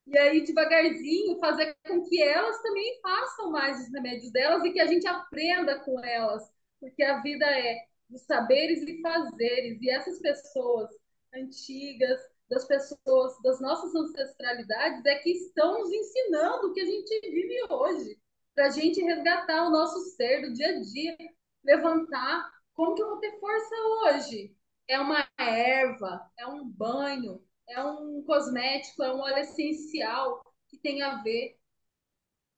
E 0.07 0.17
aí, 0.17 0.43
devagarzinho, 0.43 1.39
fazer 1.39 1.75
com 1.87 2.03
que 2.03 2.21
elas 2.21 2.61
também 2.61 2.99
façam 3.01 3.51
mais 3.51 3.79
os 3.79 3.93
remédios 3.93 4.31
delas 4.31 4.63
e 4.65 4.71
que 4.71 4.79
a 4.79 4.85
gente 4.85 5.07
aprenda 5.07 5.79
com 5.79 6.03
elas. 6.03 6.43
Porque 6.83 7.01
a 7.01 7.21
vida 7.21 7.45
é 7.45 7.85
dos 8.09 8.23
saberes 8.23 8.81
e 8.83 9.01
fazeres. 9.01 9.81
E 9.81 9.89
essas 9.89 10.19
pessoas 10.19 10.89
antigas, 11.33 12.19
das 12.49 12.65
pessoas, 12.65 13.41
das 13.41 13.61
nossas 13.61 13.95
ancestralidades, 13.95 15.05
é 15.05 15.15
que 15.19 15.31
estão 15.31 15.79
nos 15.79 15.89
ensinando 15.89 16.67
o 16.67 16.73
que 16.73 16.81
a 16.81 16.85
gente 16.85 17.21
vive 17.21 17.63
hoje. 17.69 18.19
Para 18.53 18.67
a 18.67 18.69
gente 18.69 19.01
resgatar 19.01 19.65
o 19.65 19.71
nosso 19.71 19.97
ser 20.17 20.41
do 20.41 20.51
dia 20.53 20.75
a 20.75 20.81
dia, 20.81 21.17
levantar. 21.63 22.51
Como 22.73 22.95
que 22.95 23.01
eu 23.01 23.11
vou 23.11 23.19
ter 23.19 23.39
força 23.39 23.75
hoje? 24.03 24.53
É 24.85 24.99
uma 24.99 25.25
erva, 25.39 26.29
é 26.37 26.45
um 26.45 26.67
banho, 26.67 27.41
é 27.69 27.81
um 27.81 28.21
cosmético, 28.23 29.03
é 29.03 29.13
um 29.13 29.21
óleo 29.21 29.37
essencial 29.37 30.43
que 30.67 30.77
tem 30.77 31.01
a 31.01 31.23
ver 31.23 31.57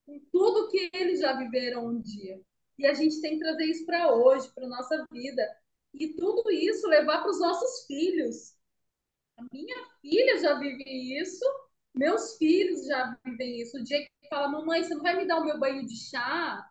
com 0.03 0.19
tudo 0.31 0.67
que 0.69 0.89
eles 0.93 1.19
já 1.19 1.33
viveram 1.33 1.85
um 1.85 2.01
dia. 2.01 2.41
E 2.77 2.85
a 2.85 2.93
gente 2.93 3.21
tem 3.21 3.33
que 3.33 3.39
trazer 3.39 3.65
isso 3.65 3.85
para 3.85 4.13
hoje, 4.13 4.51
para 4.53 4.67
nossa 4.67 5.05
vida. 5.11 5.43
E 5.93 6.09
tudo 6.15 6.51
isso 6.51 6.87
levar 6.87 7.21
para 7.21 7.31
os 7.31 7.39
nossos 7.39 7.85
filhos. 7.87 8.55
A 9.37 9.43
minha 9.53 9.75
filha 10.01 10.39
já 10.39 10.59
vive 10.59 10.83
isso, 11.21 11.45
meus 11.93 12.37
filhos 12.37 12.85
já 12.87 13.17
vivem 13.25 13.61
isso. 13.61 13.77
O 13.77 13.83
dia 13.83 14.01
que 14.03 14.29
fala, 14.29 14.47
mamãe, 14.49 14.83
você 14.83 14.95
não 14.95 15.03
vai 15.03 15.15
me 15.17 15.27
dar 15.27 15.39
o 15.39 15.45
meu 15.45 15.59
banho 15.59 15.85
de 15.85 15.97
chá? 15.97 16.65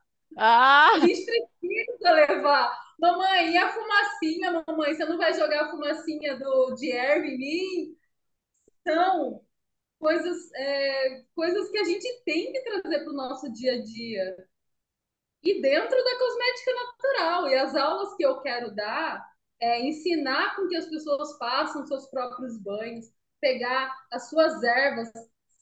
A 0.92 0.98
Ah, 0.98 0.98
gente 1.00 1.24
precisa 1.60 2.12
levar. 2.12 2.78
Mamãe, 2.98 3.52
e 3.52 3.56
a 3.56 3.70
fumacinha, 3.72 4.64
mamãe? 4.66 4.94
Você 4.94 5.04
não 5.04 5.18
vai 5.18 5.34
jogar 5.34 5.64
a 5.64 5.70
fumacinha 5.70 6.38
do, 6.38 6.74
de 6.74 6.90
erva 6.92 7.26
em 7.26 7.38
mim? 7.38 7.96
São 8.86 9.44
coisas, 9.98 10.52
é, 10.54 11.24
coisas 11.34 11.70
que 11.70 11.78
a 11.78 11.84
gente 11.84 12.22
tem 12.24 12.52
que 12.52 12.62
trazer 12.62 13.00
para 13.04 13.12
o 13.12 13.16
nosso 13.16 13.52
dia 13.52 13.74
a 13.74 13.82
dia. 13.82 14.48
E 15.44 15.60
dentro 15.60 16.04
da 16.04 16.18
cosmética 16.18 16.72
natural. 16.74 17.48
E 17.48 17.54
as 17.54 17.74
aulas 17.76 18.16
que 18.16 18.24
eu 18.24 18.40
quero 18.40 18.74
dar 18.74 19.24
é 19.60 19.80
ensinar 19.86 20.56
com 20.56 20.66
que 20.68 20.76
as 20.76 20.86
pessoas 20.86 21.36
façam 21.38 21.86
seus 21.86 22.06
próprios 22.10 22.58
banhos, 22.58 23.06
pegar 23.40 23.94
as 24.10 24.28
suas 24.28 24.62
ervas, 24.62 25.10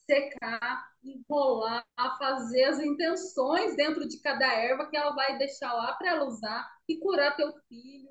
secar, 0.06 0.86
enrolar, 1.02 1.84
fazer 2.18 2.64
as 2.64 2.80
intenções 2.80 3.76
dentro 3.76 4.06
de 4.06 4.20
cada 4.20 4.46
erva 4.46 4.88
que 4.88 4.96
ela 4.96 5.14
vai 5.14 5.36
deixar 5.38 5.72
lá 5.72 5.94
para 5.94 6.10
ela 6.10 6.24
usar 6.26 6.68
e 6.88 6.98
curar 6.98 7.36
teu 7.36 7.52
filho, 7.68 8.08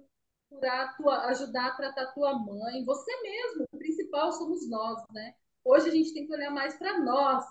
curar 0.50 0.96
tua, 0.98 1.26
ajudar 1.28 1.68
a 1.68 1.76
tratar 1.76 2.14
tua 2.14 2.38
mãe, 2.38 2.84
você 2.86 3.22
mesmo. 3.22 3.66
O 3.72 3.78
principal 3.78 4.32
somos 4.34 4.70
nós, 4.70 5.02
né? 5.12 5.34
Hoje 5.64 5.90
a 5.90 5.92
gente 5.92 6.14
tem 6.14 6.26
que 6.26 6.34
olhar 6.34 6.52
mais 6.52 6.78
para 6.78 7.00
nós, 7.00 7.46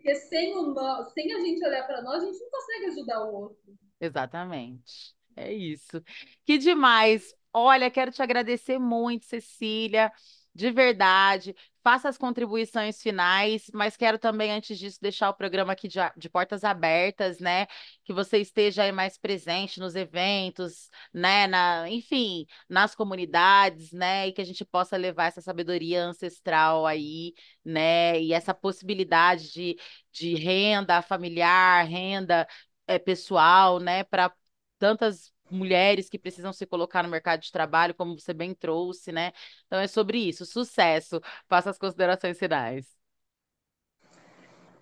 porque 0.00 0.14
sem, 0.16 0.54
o 0.56 0.72
nó- 0.74 1.04
sem 1.10 1.32
a 1.34 1.40
gente 1.40 1.64
olhar 1.66 1.86
para 1.86 2.02
nós, 2.02 2.22
a 2.22 2.26
gente 2.26 2.40
não 2.40 2.50
consegue 2.50 2.86
ajudar 2.86 3.24
o 3.24 3.34
outro. 3.34 3.76
exatamente. 4.00 5.14
É 5.36 5.52
isso. 5.52 6.02
Que 6.44 6.58
demais. 6.58 7.34
Olha, 7.52 7.90
quero 7.90 8.10
te 8.10 8.22
agradecer 8.22 8.78
muito, 8.78 9.26
Cecília. 9.26 10.10
de 10.54 10.70
verdade. 10.70 11.54
Faça 11.86 12.08
as 12.08 12.18
contribuições 12.18 13.00
finais, 13.00 13.70
mas 13.72 13.96
quero 13.96 14.18
também, 14.18 14.50
antes 14.50 14.76
disso, 14.76 14.98
deixar 15.00 15.30
o 15.30 15.34
programa 15.34 15.72
aqui 15.72 15.86
de, 15.86 16.00
de 16.16 16.28
portas 16.28 16.64
abertas, 16.64 17.38
né? 17.38 17.66
Que 18.02 18.12
você 18.12 18.38
esteja 18.38 18.82
aí 18.82 18.90
mais 18.90 19.16
presente 19.16 19.78
nos 19.78 19.94
eventos, 19.94 20.90
né? 21.14 21.46
Na, 21.46 21.88
enfim, 21.88 22.44
nas 22.68 22.92
comunidades, 22.96 23.92
né? 23.92 24.26
E 24.26 24.32
que 24.32 24.40
a 24.40 24.44
gente 24.44 24.64
possa 24.64 24.96
levar 24.96 25.26
essa 25.26 25.40
sabedoria 25.40 26.02
ancestral 26.02 26.84
aí, 26.86 27.32
né? 27.64 28.20
E 28.20 28.32
essa 28.32 28.52
possibilidade 28.52 29.52
de, 29.52 29.76
de 30.10 30.34
renda 30.34 31.00
familiar, 31.02 31.86
renda 31.86 32.48
é, 32.88 32.98
pessoal, 32.98 33.78
né? 33.78 34.02
Para 34.02 34.34
tantas 34.76 35.32
mulheres 35.50 36.08
que 36.08 36.18
precisam 36.18 36.52
se 36.52 36.66
colocar 36.66 37.02
no 37.02 37.08
mercado 37.08 37.40
de 37.40 37.52
trabalho, 37.52 37.94
como 37.94 38.18
você 38.18 38.32
bem 38.34 38.54
trouxe, 38.54 39.12
né? 39.12 39.32
Então 39.66 39.78
é 39.78 39.86
sobre 39.86 40.18
isso. 40.18 40.44
Sucesso. 40.46 41.20
Faça 41.48 41.70
as 41.70 41.78
considerações 41.78 42.38
finais. 42.38 42.86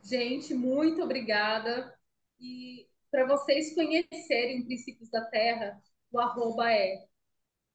Gente, 0.03 0.55
muito 0.55 1.03
obrigada. 1.03 1.97
E 2.39 2.87
para 3.11 3.27
vocês 3.27 3.75
conhecerem 3.75 4.65
Princípios 4.65 5.09
da 5.11 5.25
Terra, 5.27 5.81
o 6.11 6.19
arroba 6.19 6.71
é 6.73 7.07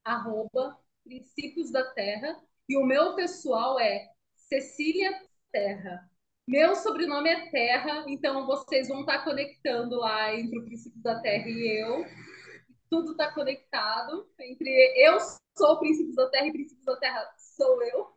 arroba 0.03 0.77
Princípios 1.03 1.71
da 1.71 1.83
Terra. 1.93 2.39
E 2.67 2.77
o 2.77 2.85
meu 2.85 3.15
pessoal 3.15 3.79
é 3.79 4.07
Cecília 4.35 5.11
Terra. 5.51 6.09
Meu 6.47 6.75
sobrenome 6.75 7.29
é 7.29 7.49
Terra, 7.51 8.05
então 8.07 8.47
vocês 8.47 8.87
vão 8.87 9.01
estar 9.01 9.23
conectando 9.23 9.97
lá 9.97 10.33
entre 10.35 10.57
o 10.57 10.65
Princípios 10.65 11.03
da 11.03 11.19
Terra 11.21 11.47
e 11.47 11.83
eu 11.83 12.03
tudo 12.89 13.11
está 13.11 13.31
conectado. 13.33 14.29
Entre 14.39 14.69
eu 14.97 15.19
sou 15.57 15.73
o 15.73 15.79
princípios 15.79 16.15
da 16.15 16.29
Terra 16.29 16.47
e 16.47 16.51
princípios 16.51 16.85
da 16.85 16.97
Terra 16.97 17.33
sou 17.37 17.81
eu. 17.83 18.13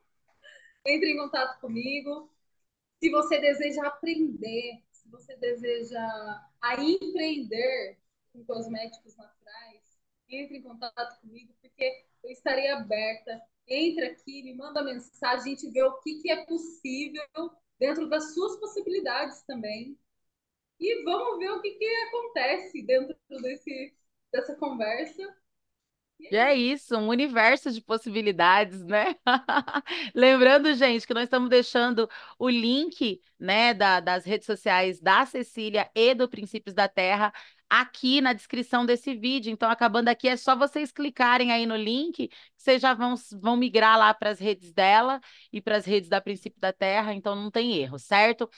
Entre 0.86 1.12
em 1.12 1.16
contato 1.16 1.60
comigo. 1.60 2.30
Se 3.00 3.10
você 3.10 3.40
deseja 3.40 3.86
aprender, 3.86 4.82
se 4.90 5.08
você 5.08 5.36
deseja 5.36 6.00
a 6.60 6.80
empreender 6.80 7.98
com 8.32 8.44
cosméticos 8.44 9.16
naturais, 9.16 9.82
entre 10.28 10.58
em 10.58 10.62
contato 10.62 11.20
comigo, 11.20 11.52
porque 11.60 12.04
eu 12.22 12.30
estarei 12.30 12.68
aberta. 12.70 13.42
Entre 13.66 14.04
aqui, 14.06 14.42
me 14.42 14.54
manda 14.54 14.82
mensagem, 14.82 15.52
a 15.52 15.56
gente 15.56 15.70
vê 15.70 15.82
o 15.82 16.00
que, 16.00 16.20
que 16.20 16.30
é 16.30 16.44
possível 16.44 17.24
dentro 17.78 18.08
das 18.08 18.34
suas 18.34 18.58
possibilidades 18.58 19.42
também. 19.42 19.98
E 20.78 21.04
vamos 21.04 21.38
ver 21.38 21.50
o 21.50 21.60
que, 21.60 21.72
que 21.72 21.86
acontece 21.86 22.82
dentro 22.82 23.16
desse 23.40 23.94
dessa 24.32 24.54
conversa. 24.56 25.22
E 26.30 26.36
é 26.36 26.54
isso, 26.54 26.96
um 26.96 27.08
universo 27.08 27.70
de 27.70 27.80
possibilidades, 27.80 28.82
né? 28.84 29.16
Lembrando, 30.14 30.72
gente, 30.74 31.06
que 31.06 31.12
nós 31.12 31.24
estamos 31.24 31.50
deixando 31.50 32.08
o 32.38 32.48
link, 32.48 33.20
né, 33.38 33.74
da, 33.74 33.98
das 33.98 34.24
redes 34.24 34.46
sociais 34.46 35.00
da 35.00 35.26
Cecília 35.26 35.90
e 35.94 36.14
do 36.14 36.28
Princípios 36.28 36.74
da 36.74 36.88
Terra 36.88 37.32
aqui 37.68 38.20
na 38.20 38.32
descrição 38.32 38.86
desse 38.86 39.14
vídeo. 39.14 39.50
Então, 39.50 39.70
acabando 39.70 40.08
aqui, 40.08 40.28
é 40.28 40.36
só 40.36 40.54
vocês 40.54 40.92
clicarem 40.92 41.50
aí 41.50 41.66
no 41.66 41.74
link, 41.76 42.28
que 42.28 42.36
vocês 42.56 42.80
já 42.80 42.94
vão, 42.94 43.14
vão 43.40 43.56
migrar 43.56 43.98
lá 43.98 44.12
para 44.14 44.30
as 44.30 44.38
redes 44.38 44.72
dela 44.72 45.20
e 45.52 45.60
para 45.60 45.76
as 45.76 45.84
redes 45.86 46.08
da 46.08 46.20
Princípio 46.20 46.60
da 46.60 46.72
Terra, 46.72 47.14
então 47.14 47.34
não 47.34 47.50
tem 47.50 47.78
erro, 47.78 47.98
certo? 47.98 48.48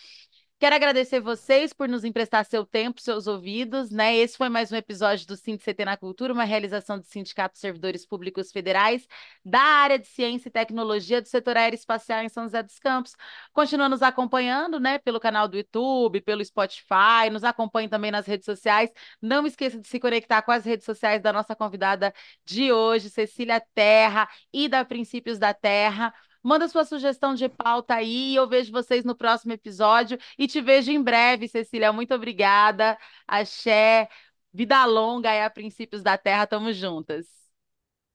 Quero 0.65 0.77
agradecer 0.77 1.21
vocês 1.21 1.75
por 1.75 1.87
nos 1.87 2.05
emprestar 2.05 2.43
seu 2.47 2.65
tempo, 2.65 2.99
seus 2.99 3.27
ouvidos, 3.27 3.91
né? 3.91 4.17
Esse 4.17 4.39
foi 4.39 4.49
mais 4.49 4.73
um 4.73 4.77
episódio 4.77 5.27
do 5.27 5.37
CT 5.37 5.85
na 5.85 5.95
Cultura, 5.95 6.33
uma 6.33 6.45
realização 6.45 6.99
do 6.99 7.05
Sindicato 7.05 7.53
de 7.53 7.61
Servidores 7.61 8.07
Públicos 8.07 8.51
Federais 8.51 9.07
da 9.45 9.61
área 9.61 9.99
de 9.99 10.07
Ciência 10.07 10.49
e 10.49 10.51
Tecnologia 10.51 11.21
do 11.21 11.29
setor 11.29 11.59
aeroespacial 11.59 12.23
em 12.23 12.31
São 12.31 12.45
José 12.45 12.62
dos 12.62 12.79
Campos. 12.79 13.15
Continua 13.53 13.91
nos 13.91 14.01
acompanhando, 14.01 14.81
né, 14.81 14.97
pelo 14.97 15.21
canal 15.21 15.47
do 15.47 15.59
YouTube, 15.59 16.23
pelo 16.23 16.43
Spotify, 16.43 17.29
nos 17.31 17.45
acompanhe 17.45 17.87
também 17.87 18.11
nas 18.11 18.25
redes 18.27 18.47
sociais. 18.47 18.91
Não 19.21 19.47
esqueça 19.47 19.79
de 19.79 19.87
se 19.87 20.01
conectar 20.01 20.41
com 20.41 20.51
as 20.51 20.65
redes 20.65 20.87
sociais 20.87 21.21
da 21.21 21.31
nossa 21.31 21.55
convidada 21.55 22.11
de 22.43 22.73
hoje, 22.73 23.11
Cecília 23.11 23.61
Terra 23.75 24.27
e 24.51 24.67
da 24.67 24.83
Princípios 24.83 25.39
da 25.39 25.53
Terra. 25.53 26.15
Manda 26.45 26.68
sua 26.68 26.84
sugestão 26.84 27.34
de 27.34 27.49
pauta 27.49 27.95
aí. 27.95 28.34
Eu 28.34 28.49
vejo 28.49 28.70
vocês 28.72 29.05
no 29.05 29.16
próximo 29.16 29.53
episódio 29.53 30.18
e 30.38 30.47
te 30.47 30.61
vejo 30.61 30.90
em 30.92 31.03
breve, 31.03 31.49
Cecília. 31.49 31.92
Muito 31.92 32.14
obrigada. 32.14 32.99
Axé. 33.26 34.09
Vida 34.53 34.84
longa 34.84 35.34
e 35.34 35.42
a 35.42 35.51
princípios 35.51 36.03
da 36.03 36.18
terra. 36.18 36.47
Tamo 36.47 36.72
juntas. 36.72 37.26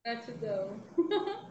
Gratidão. 0.03 0.79